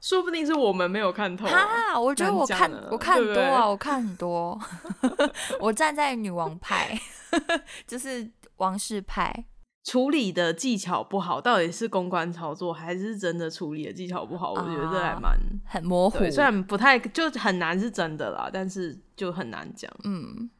[0.02, 1.98] 说不定是我们没有看透啊！
[1.98, 4.60] 我觉得我看我看很多啊，我看很多。
[5.60, 7.00] 我站在女王派，
[7.86, 9.44] 就是王室派。
[9.84, 14.52] 处理的技巧不好，到底是公关操作，还是真的处理的技巧不好？
[14.52, 16.18] 我觉得这还蛮很模糊。
[16.30, 19.90] 虽然不太就很难是真的啦，但是就很难讲。
[20.02, 20.50] 嗯，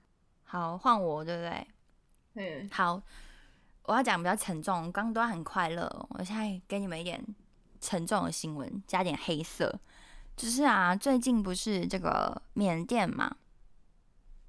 [0.45, 1.67] 好，换我对不对？
[2.35, 3.01] 嗯，好，
[3.85, 4.91] 我要讲比较沉重。
[4.93, 7.25] 刚刚都很快乐，我现在给你们一点。
[7.83, 9.79] 沉重的新闻加点黑色，
[10.37, 13.37] 只是啊，最近不是这个缅甸嘛，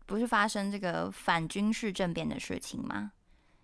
[0.05, 3.11] 不是发生这个反军事政变的事情吗？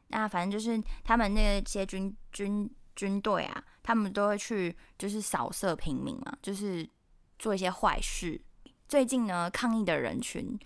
[0.08, 6.90] 那反正就是他们那些军军军队啊，他们都会去就是扫射平民嘛，就是
[7.38, 8.42] 做一些坏事。
[8.88, 10.60] 最近呢，抗议的人群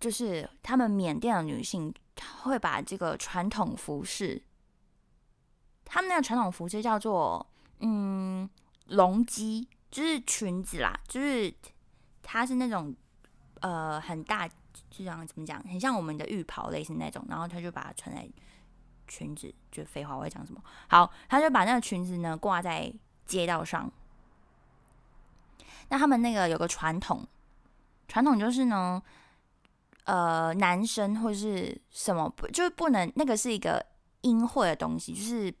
[0.00, 1.94] 就是他们缅甸的女性
[2.40, 4.42] 会把这个传统服饰，
[5.84, 7.46] 他们那个传统服饰叫做。
[7.80, 8.48] 嗯，
[8.88, 11.52] 龙基就是裙子啦，就是
[12.22, 12.94] 它是那种
[13.60, 14.54] 呃很大，就
[14.98, 18.28] 这样怎么讲，很像我们的浴袍类似那种，然后他就把它穿在
[19.08, 20.62] 裙子，就废话我会讲什么？
[20.88, 22.92] 好，他就把那个裙子呢挂在
[23.24, 23.90] 街道上。
[25.88, 27.26] 那他们那个有个传统，
[28.06, 29.02] 传统就是呢，
[30.04, 33.84] 呃，男生或者是什么不就是不能那个是一个
[34.20, 35.54] 阴晦的东西，就是。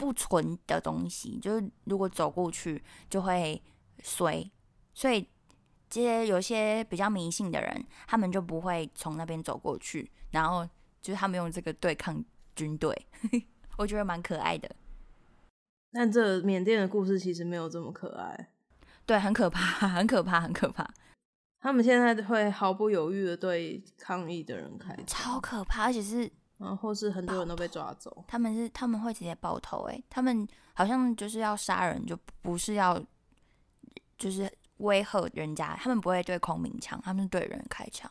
[0.00, 3.62] 不纯的东西，就是如果走过去就会
[4.02, 4.50] 衰，
[4.94, 5.28] 所以
[5.90, 10.66] 这些有些比较迷信的人，他们就不会从那边走过去，然后
[11.02, 12.24] 就是他们用这个对抗
[12.56, 13.06] 军队，
[13.76, 14.74] 我觉得蛮可爱的。
[15.92, 18.48] 但这缅甸的故事其实没有这么可爱，
[19.04, 20.90] 对，很可怕， 很可怕，很可怕。
[21.60, 26.32] 他们现在会毫不犹豫的对抗议的人开，超可怕，而且是。
[26.60, 33.02] 然后是很多人都被抓走，他们是他们会直接爆头哎，他们好像就是要杀人，就不是要
[34.18, 38.10] 就是威吓人家，他们不会对空鸣枪，他们是对人开枪。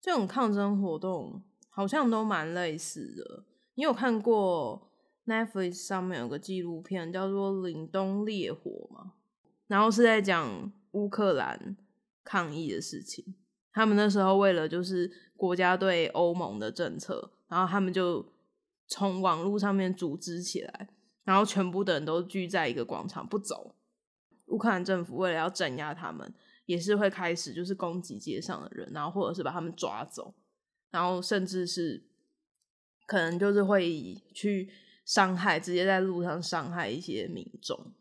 [0.00, 3.44] 这种抗争活动好像都蛮类似的。
[3.74, 4.90] 你有看过
[5.26, 9.12] Netflix 上面有个纪录片叫做《凛冬烈火》吗？
[9.66, 11.76] 然后是在讲乌克兰
[12.24, 13.34] 抗议的事情。
[13.72, 17.32] 他们那时候为了就是国家对欧盟的政策。
[17.48, 18.32] 然后他们就
[18.86, 20.88] 从网络上面组织起来，
[21.24, 23.74] 然后全部的人都聚在一个广场不走。
[24.46, 26.32] 乌克兰政府为了要镇压他们，
[26.66, 30.34] 也是会开始就是攻击街上的人，然后或者是把他们抓走，
[30.90, 32.06] 然后甚至是
[33.06, 34.70] 可能就是会去
[35.04, 37.92] 伤害，直接在路上伤害一些民众。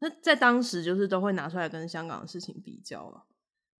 [0.00, 3.24] 那在当时就是都会拿出来跟香港的事情比较了。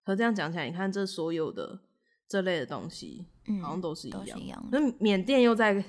[0.05, 1.81] 可这样讲起来，你看这所有的。
[2.29, 4.41] 这类的东西，嗯，好像都是一样。
[4.41, 4.79] 一样的。
[4.79, 5.83] 那缅甸又在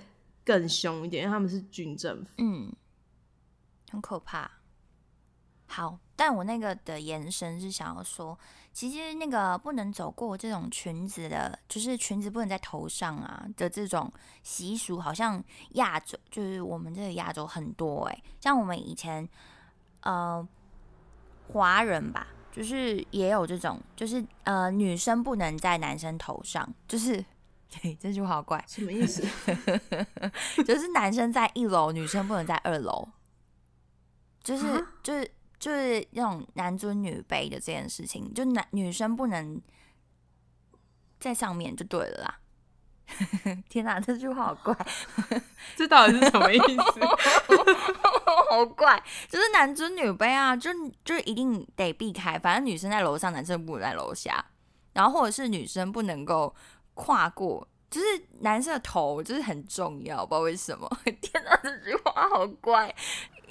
[0.45, 2.31] 更凶一点，因为他们是军政府。
[2.37, 2.73] 嗯，
[3.91, 4.49] 很可怕。
[5.67, 8.35] 好，但我那个的延伸是想要说，
[8.73, 14.11] 其实那个不能走过这种裙子的，就是裙子不能在头上啊的这种
[14.41, 19.29] 习俗，好像亚洲就是我们这个亚洲很多诶、像我们以前
[20.01, 20.47] 呃
[21.49, 27.23] 华人吧，就是也有这种，就是呃女生不能在男生头上，就是
[27.81, 29.21] 对 这句话好怪，什么意思？
[30.65, 33.07] 就是男生在一楼，女生不能在二楼，
[34.43, 39.61] 就是啊就是就是那种男尊女卑的这件事情，就男女生不能
[41.19, 42.39] 在上面就对了啦。
[43.69, 44.75] 天哪，这句话好怪，
[45.75, 46.99] 这到底是什么意思？
[48.49, 50.69] 好怪，就是男尊女卑啊，就
[51.03, 54.43] 就一定得避开，反正女生在楼上，男生不能在楼下，
[54.93, 56.53] 然后或者是女生不能够
[56.93, 57.67] 跨过。
[57.89, 58.05] 就是
[58.41, 60.89] 男生的头就是很重要，不知道为什么。
[61.21, 62.93] 天哪，这句话好怪。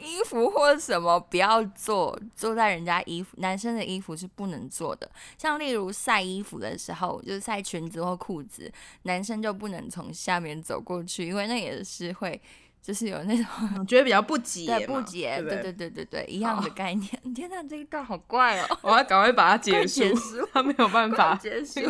[0.01, 5.11] 衣服或什么不要坐，坐在人家衣服，男生的衣服是不能坐的。
[5.36, 8.72] 像例如晒衣服的时候，就是晒裙子或裤子，
[9.03, 12.41] 男生就不能从下面走过去，因为那也是会，
[12.80, 17.34] 就是有那种我 觉得比较不洁嘛，对不洁，对对对对对对，一样的概念。
[17.34, 18.78] 天哪，这一段好怪哦！
[18.82, 21.34] 我要赶快把它结 快束结束，他没有办法。
[21.34, 21.80] 结束，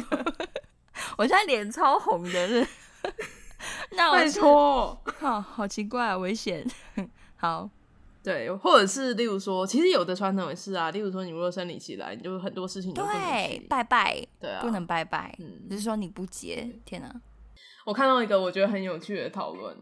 [1.18, 2.66] 我现在脸超红的，是。
[3.90, 6.64] 那我拜是托， 好好奇怪啊，危险。
[7.34, 7.68] 好，
[8.22, 16.68] 对，或者是例如说，其实有的传统也是啊，例如说，你如果生理期来，你就很多事情都不能对，拜拜对啊，不能拜拜，嗯只是说你不结。
[16.84, 17.12] 天哪，
[17.84, 19.76] 我看到一个我觉得很有趣的讨论，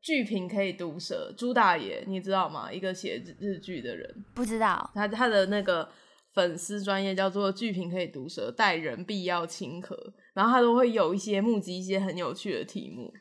[0.00, 2.72] 剧评可以毒舌，朱大爷你知道吗？
[2.72, 5.86] 一个写日日剧的人，不知道他他的那个
[6.34, 9.94] 粉丝专业叫做剧评可以毒舌，待人必要亲和，
[10.38, 13.12] 然后他都会有一些募集一些很有趣的题目。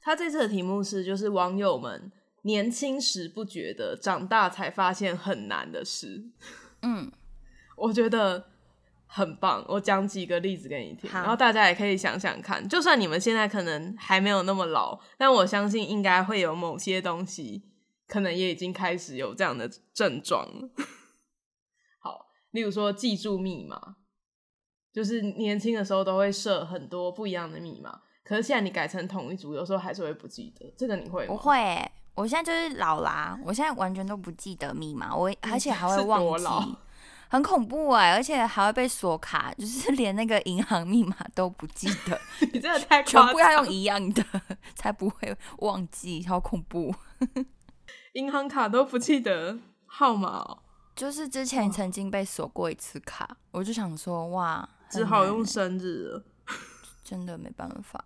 [0.00, 2.10] 他这次的题目是，就是网友们
[2.44, 6.24] 年轻时不觉得，长大才发现很难的事。
[6.80, 7.12] 嗯，
[7.76, 8.46] 我觉得
[9.06, 9.62] 很棒。
[9.68, 12.66] 我讲几个例子给你听，然后大家也可以想想看。
[12.66, 17.64] 就算你们现在可能还没有那么老，但我相信应该会有某些东西，
[18.08, 20.70] 可能也已经开始有这样的症状了。
[22.00, 23.96] 好，例如说记住密码，
[24.92, 30.72] 就是年轻的时候都会设很多不一样的密码，可是现在你改成同一组，有时候还是会不记得。
[30.76, 31.32] 这个你会吗？
[31.32, 36.76] 我会欸、我现在就是老啦，我现在完全都不记得密码，我而且还会忘记，
[37.28, 42.20] 很恐怖哎、而且还会被锁卡，就是连那个银行密码都不记得，
[42.52, 44.22] 你真的太全夸张部要用一样的，
[44.74, 46.94] 才不会忘记，好恐怖。
[48.12, 50.58] 银行卡都不记得号码哦、
[50.94, 56.24] 就是之前曾经被锁过一次卡，我就想说哇，很只好用生日了。
[57.02, 58.04] 真的没办法，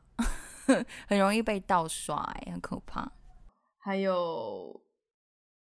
[1.07, 3.13] 很容易被盗刷、欸，很可怕。
[3.79, 4.83] 还有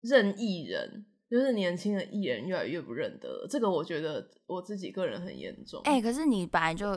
[0.02, 5.82] 认艺人，就是年轻的艺人越来越不认得了，这个我觉得我自己个人很严重。
[5.86, 6.94] 哎、可是你本来就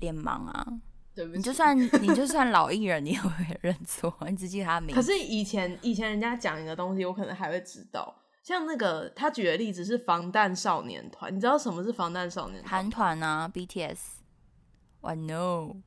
[0.00, 0.66] 脸盲啊，
[1.14, 4.94] 对不起，你就算你就算老艺人，你也会认错，你只记得他名字。
[4.94, 8.22] 可是以前以前人家讲一个东西，我可能还会知道。
[8.42, 12.70] 像那个他举的例子是防弹少年团，你知道什么是防弹少年团？
[12.70, 13.98] 韩团啊，BTS。
[15.02, 15.80] I know，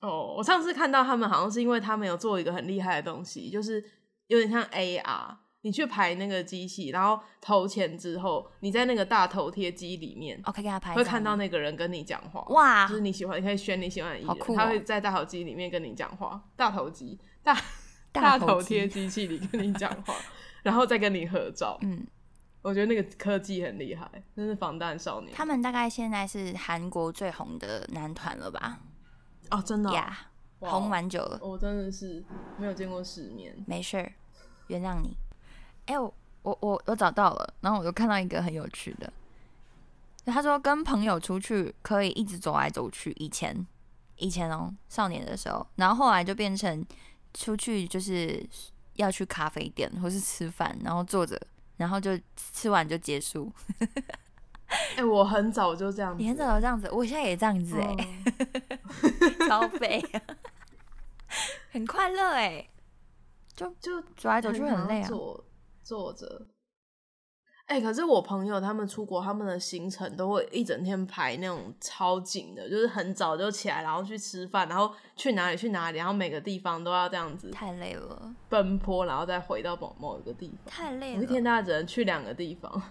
[0.00, 3.82] 哦，我上次看到他们好像是因为他们有做一个很厉害的东西，就是
[4.26, 12.42] 有点像 AR，你去排那个机器，然后投钱之后，你在那个大头贴机里面 OK，给他拍会看到那个人跟你讲话。
[12.50, 17.58] 哇就是你喜欢，你可以选你喜欢的艺人，哦他会在大头机里面跟你讲话，大头机大
[18.12, 20.14] 大头机贴机器里跟你讲话，
[20.62, 21.78] 然后再跟你合照。
[21.82, 22.06] 嗯，
[22.62, 28.80] 我觉得那个科技很厉害，真是防弹少年他们大概现在是韩国最红的男团了吧？
[29.50, 30.18] 哦，真的哦、呀、
[30.60, 32.22] 哇红蛮久了，我真的是
[32.58, 33.54] 没有见过世面。
[33.66, 34.12] 没事儿，
[34.66, 35.16] 原谅你。
[35.86, 39.10] 哎、我我我我找到了，然后我又看到一个很有趣的，
[40.26, 43.66] 他说跟朋友出去可以一直走来走去，以前
[44.16, 46.84] 以前哦少年的时候，然后后来就变成
[47.32, 48.46] 出去就是
[48.98, 51.40] 要去咖啡店或是吃饭，然后坐着，
[51.76, 52.18] 然后就
[52.52, 53.50] 吃完就结束。
[54.96, 60.04] 哎、我很早就这样子，你很早就这样子，我现在也这样子哎、嗯 超废，
[61.70, 62.68] 很快乐哎、
[63.54, 65.08] 就就走来走去很很累啊。
[65.08, 65.44] 坐
[65.82, 66.46] 坐着。
[67.68, 80.56] 哎、可是我朋友他们出国，他们的行程都会一整天排那种超紧的，就是很早就起来，然后去吃饭，然后去哪里去哪里，然后每个地方都要这样子太累了，奔波，然后再回到某某一个地方。
[80.66, 81.22] 太累了。
[81.22, 82.82] 一天大概只能去两个地方，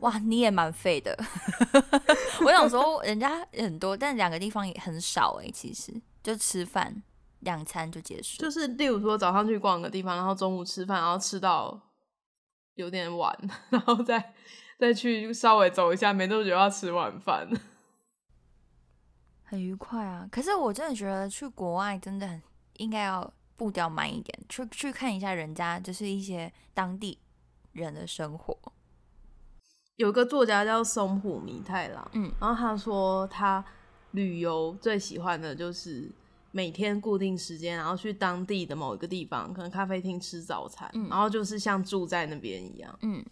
[0.00, 1.16] 哇，你也蛮废的。
[2.44, 5.48] 我想说，人家很多，但两个地方也很少哎。
[5.54, 5.92] 其实
[6.24, 7.02] 就吃饭
[7.40, 11.80] 两餐就结束，就是例如说早上去逛个地方，然后中午吃饭，然后吃到
[12.74, 13.36] 有点晚，
[13.70, 14.34] 然后再
[14.78, 17.48] 再去稍微走一下，没多久要吃晚饭，
[19.44, 20.28] 很愉快啊。
[20.30, 22.42] 可是我真的觉得去国外真的很
[22.74, 27.18] 应该要步调慢一点，去去看一下人家就是一些当地
[27.72, 28.56] 人的生活。
[29.96, 33.64] 有个作家叫松浦弥太郎，嗯，然后他说他
[34.10, 36.10] 旅游最喜欢的就是
[36.56, 42.96] 每天固定时间，然后去当地的某一个地方，可能咖啡厅吃早餐，嗯然后就是像住在那边一样。
[43.02, 43.24] 嗯，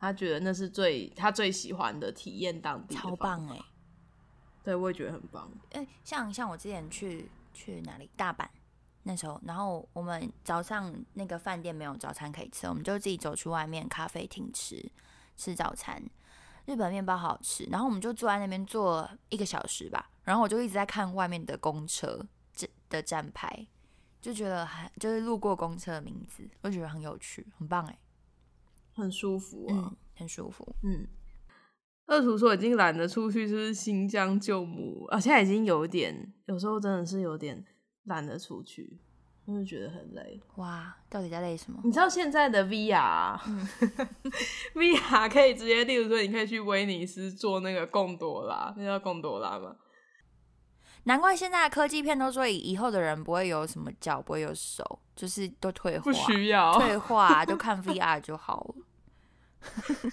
[0.00, 3.60] 他觉得那是最他最喜欢的体验当地超棒哎、
[4.64, 5.50] 对，我也觉得很棒。
[5.72, 8.46] 哎、像像我之前去去哪里大阪
[9.02, 14.90] 那时候，然后我们早上那个饭店没有早餐可以吃，我们就自己走去外面咖啡厅吃
[15.36, 16.02] 吃早餐。
[16.64, 22.37] 日本面包好好吃，然后我们就坐在那边坐一个小时吧，然后我就一直在看外面的公车这
[22.88, 23.66] 的站牌，
[24.20, 27.98] 就觉得还就是路过公车的名字，我觉得很有趣，很棒哎、
[28.94, 30.76] 很舒服啊嗯，，很舒服。
[30.82, 31.06] 嗯。
[32.06, 37.62] 二厨说已经懒得出去，就是新疆救母，啊现在已经有一点，有时候真的是有点
[38.04, 38.98] 懒得出去，
[39.46, 40.40] 就是觉得很累。
[40.56, 41.78] 哇，到底在累什么？
[41.84, 43.38] 你知道现在的 VR，VR、
[44.72, 49.76] VR 可以直接，例如说，你可以去威尼斯做那个贡多拉，那叫贡多拉吗？
[51.08, 56.78] 难怪现在的科技片都说以以后的人不会有什么脚，不会有手，就是都退化不，需要。
[56.78, 58.84] 退化就看 VR 就好了，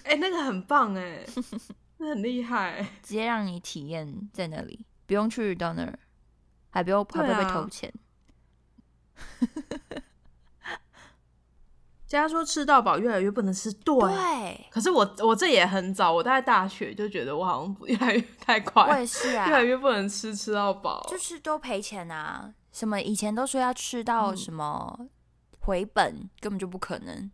[0.04, 1.22] 哎、那个很棒哎，
[1.98, 2.80] 那很厉害。
[3.02, 5.98] 直接让你体验在那里，不用去到那儿，
[6.70, 7.92] 还不用还不被偷钱。
[12.20, 13.94] 家说吃到饱越来越不能吃，对。
[13.98, 21.06] 对，可是我我这也很早，我大概大学就觉得我好像不 越来越太快我，也是啊越来啊，越不能吃吃到饱。
[21.08, 22.54] 就是都赔钱啊。
[22.72, 24.98] 什么以前都说要吃到嗯什么
[25.60, 27.30] 回本，根本就不可能，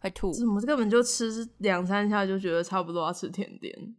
[0.00, 0.32] 会吐。
[0.32, 3.94] 怎么根本就吃两三下就觉得差不多要吃甜点？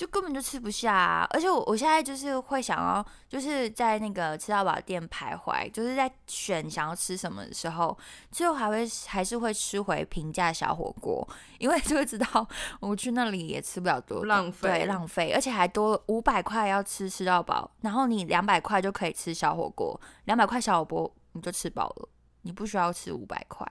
[0.00, 7.94] 就根本就吃不下、啊，而且我我现在就是会想要，就是在那个吃到饱店徘徊，就是在选想要吃什么的时候，
[8.30, 11.28] 最后还会还是会吃回平价小火锅，
[11.58, 12.48] 因为就会知道
[12.80, 22.08] 我去那里也吃不了多，浪费对，浪费，而且还多五百块要吃吃到饱，然后你两百块就可以吃小火锅，两百块小火锅你就吃饱了，
[22.40, 23.70] 你不需要吃五百块，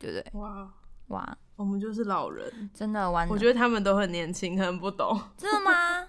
[0.00, 0.40] 对不对？
[0.40, 0.68] 哇，
[1.06, 5.20] 哇，我们就是老人，真的玩，我觉得他们都很年轻，可能不懂。
[5.36, 6.06] 真的吗？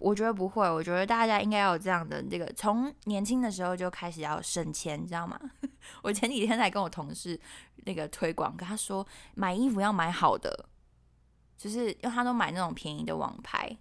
[0.00, 5.38] 我觉得不会，我觉得大家应该要有这样的这个，从年轻的时候就开始要省钱，你知道吗？
[6.02, 7.40] 我前几天才跟我同事
[7.84, 10.68] 那个推广，跟他说买衣服要买好的，
[11.56, 13.78] 就是因为他都买那种便宜的网牌，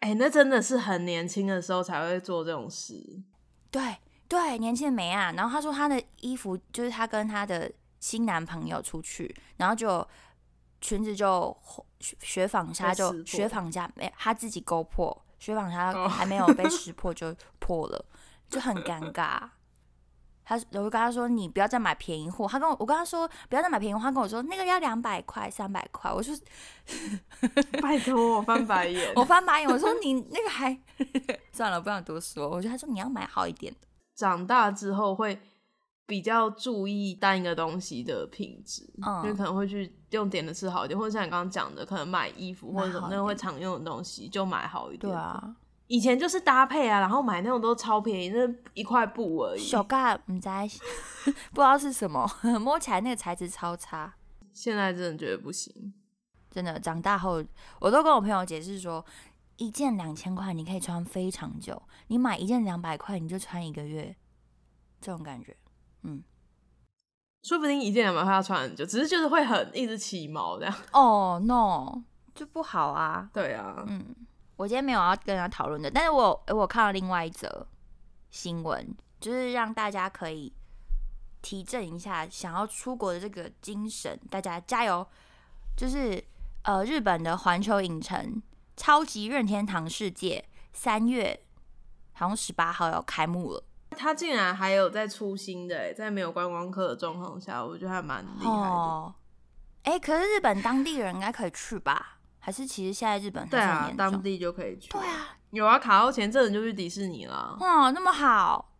[0.00, 3.22] 哎、那真的是很年轻的时候才会做这种事。
[3.70, 5.32] 对对，年轻的美啊。
[5.36, 10.06] 然后他说他的衣服就是他跟他的新男朋友出去，然后就
[10.84, 11.56] 裙子就
[11.98, 18.04] 雪雪纺纱就雪纺纱没他自己勾破，雪纺纱哦还没有被识破就破了，
[18.50, 19.48] 就很尴尬。
[20.44, 26.36] 他我就跟他说你不要再买便宜货，他跟我我跟他说不要再买便宜货，他跟我说那个要两百块三百块，我说
[27.80, 29.10] 拜托，我翻白眼。
[29.16, 30.78] 我翻白眼，我说你那个还
[31.50, 32.50] 算了，不想多说。
[32.50, 35.40] 我觉得他说你要买好一点的，长大之后会
[36.06, 45.10] 比较注意单一个东西的品质，嗯因为可能会去用点的吃好一点，或者像你刚刚讲的，可能买衣服或者什么那个会常用的东西就买好一点。
[45.10, 45.56] 对，啊。
[45.86, 49.58] 以前就是搭配啊，然后买那种都超便宜，那一块布而已。
[49.58, 50.48] 小盖唔知
[51.52, 52.26] 不知道是什么，
[52.58, 54.14] 摸起来那个材质超差。
[54.52, 55.92] 现在真的觉得不行。
[56.50, 57.44] 真的，长大后
[57.80, 59.04] 我都跟我朋友解释说，
[59.56, 64.16] 一件两千块你可以穿非常久，你买一件两百块你就穿一个月，
[65.00, 65.54] 这种感觉。
[67.42, 70.74] 说不定一件两百块要穿很久，只是就是会很一直起毛这样。
[70.92, 72.02] 哦、no，
[72.34, 73.28] 就不好啊。
[73.34, 74.14] 对啊，嗯，
[74.56, 77.66] 我今天没有要跟他讨论的，但是我我看了另外一则
[78.30, 80.52] 新闻，就是让大家可以
[81.42, 85.06] 提振一下想要出国的这个精神，大家加油！
[85.76, 86.24] 就是
[86.62, 88.42] 呃，日本的环球影城
[88.74, 91.44] 超级任天堂世界三月
[92.12, 93.64] 好像十八号要开幕了，
[93.94, 98.50] 他竟然还有在出新的欸，在没有观光客的状况下，我觉得还蛮厉害的。
[98.50, 99.14] 哦，
[99.84, 102.18] 哎、可是日本当地人应该可以去吧？
[102.38, 103.90] 还是其实现在日本还对啊？
[103.96, 104.90] 当地就可以去。
[104.90, 107.56] 对啊，有啊，卡奥前阵子就去迪士尼了。
[107.60, 108.70] 哇，那么好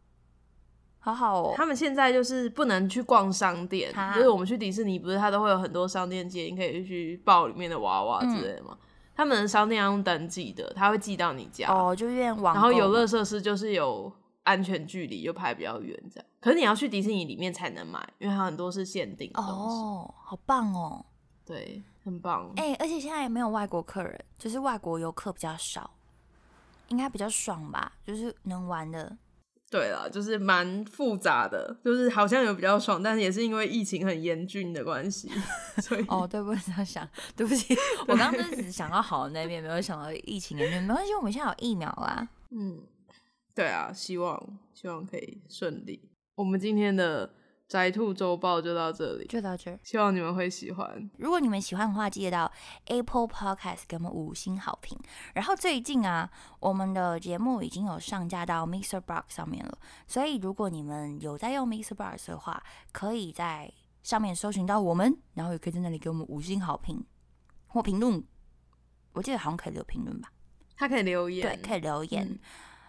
[0.98, 1.54] 好好哦。
[1.56, 8.76] 他们现在就是不能去逛商店，就是我们去迪士尼，不是它都会有很多商店街，你可以去抱里面的娃娃之类的吗？
[9.16, 11.72] 他们的商店要用登记的，他会寄到你家。
[11.72, 12.52] 哦，就愿网。
[12.52, 14.12] 然后游乐设施就是有
[14.44, 16.26] 安全距离，就排比较远这样。
[16.40, 19.52] 可是你要去迪士尼里面才能买，因为它很多是限定的东西。
[19.52, 21.04] 哦，好棒哦。
[21.44, 22.50] 对，很棒。
[22.56, 25.90] 哎、而且现在也没有外国客人，就是外国游客比较少，
[26.88, 27.92] 应该比较爽吧？
[28.06, 29.16] 就是能玩的。
[29.70, 35.28] 对啦，就是蛮复杂的，就是好像有比较爽，但是也是因为疫情很严峻的关系，
[35.82, 37.74] 所以哦，对，不起这样想，对不起，
[38.06, 40.82] 我刚刚就是只想到好的那边，没有想到疫情的那边。
[40.84, 42.28] 没关系，我们现在有疫苗啦。
[42.50, 42.80] 嗯，
[43.54, 46.10] 对啊，希望希望可以顺利。
[46.34, 47.32] 我们今天的
[47.68, 49.78] 宅兔周报就到这里，就到这儿。
[49.84, 51.08] 希望你们会喜欢。
[51.18, 52.50] 如果你们喜欢的话，记得到
[52.86, 54.98] Apple Podcast 给我们五星好评。
[55.34, 56.28] 然后最近啊，
[56.58, 59.78] 我们的节目已经有上架到 Mixer Box 上面了，
[60.08, 67.04] 所以如果你们有在用 Mixer Box 的话，可以在上面搜寻到我们，然后也可以在那里给我们五星好评
[67.68, 68.22] 或评论。
[69.12, 70.32] 我记得好像可以留评论吧？
[70.76, 72.26] 他可以留言，对，可以留言。
[72.28, 72.38] 嗯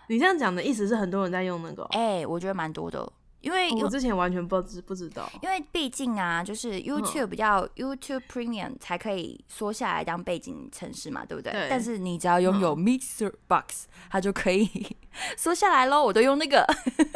[0.08, 5.30] 你这样讲的意思是很多人在用那个哦、哎、我觉得蛮多的，因为有我之前完全不知不知道。
[5.42, 11.52] 因为毕竟啊，就是 YouTube 比较、YouTube Premium 才可以缩下来当背景城市嘛，对不对？
[11.52, 14.70] 对但是你只要拥有 Mixer Box，、它就可以
[15.38, 16.04] 缩下来喽。
[16.04, 16.66] 我都用那个，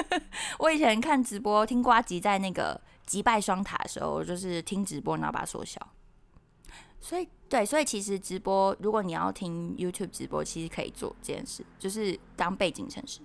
[0.59, 5.79] 我以前看直播听瓜吉在那个击败双塔的时候，我就是听直播然后把它缩小。
[7.01, 13.21] 所以对，所以其实直播，如果你要听 YouTube 直播，其实可以做这件事，就是当背景城市。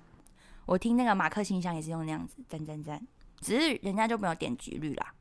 [0.64, 3.06] 我听那个马克信箱也是用那样子，赞赞赞，
[3.40, 5.12] 只是人家就没有点击率啦。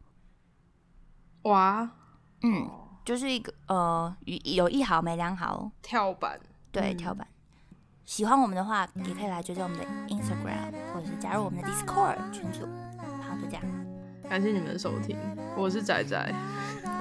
[1.41, 1.91] 哇，
[2.43, 2.71] 嗯，
[3.03, 6.39] 就是一个呃，有有一毫没两毫，跳板，
[6.71, 7.27] 对，嗯跳板。
[8.05, 12.65] 喜欢我们的话，也可以来追踪我们的 Instagram，或者是加入我们的 Discord 群组。
[13.21, 13.63] 好，就这样，
[14.29, 15.17] 感谢你们的收听，
[15.57, 16.33] 我是仔仔，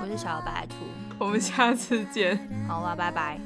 [0.03, 0.75] 我是小白兔，
[1.23, 2.37] 我们下次见。
[2.67, 3.39] 好啊拜拜。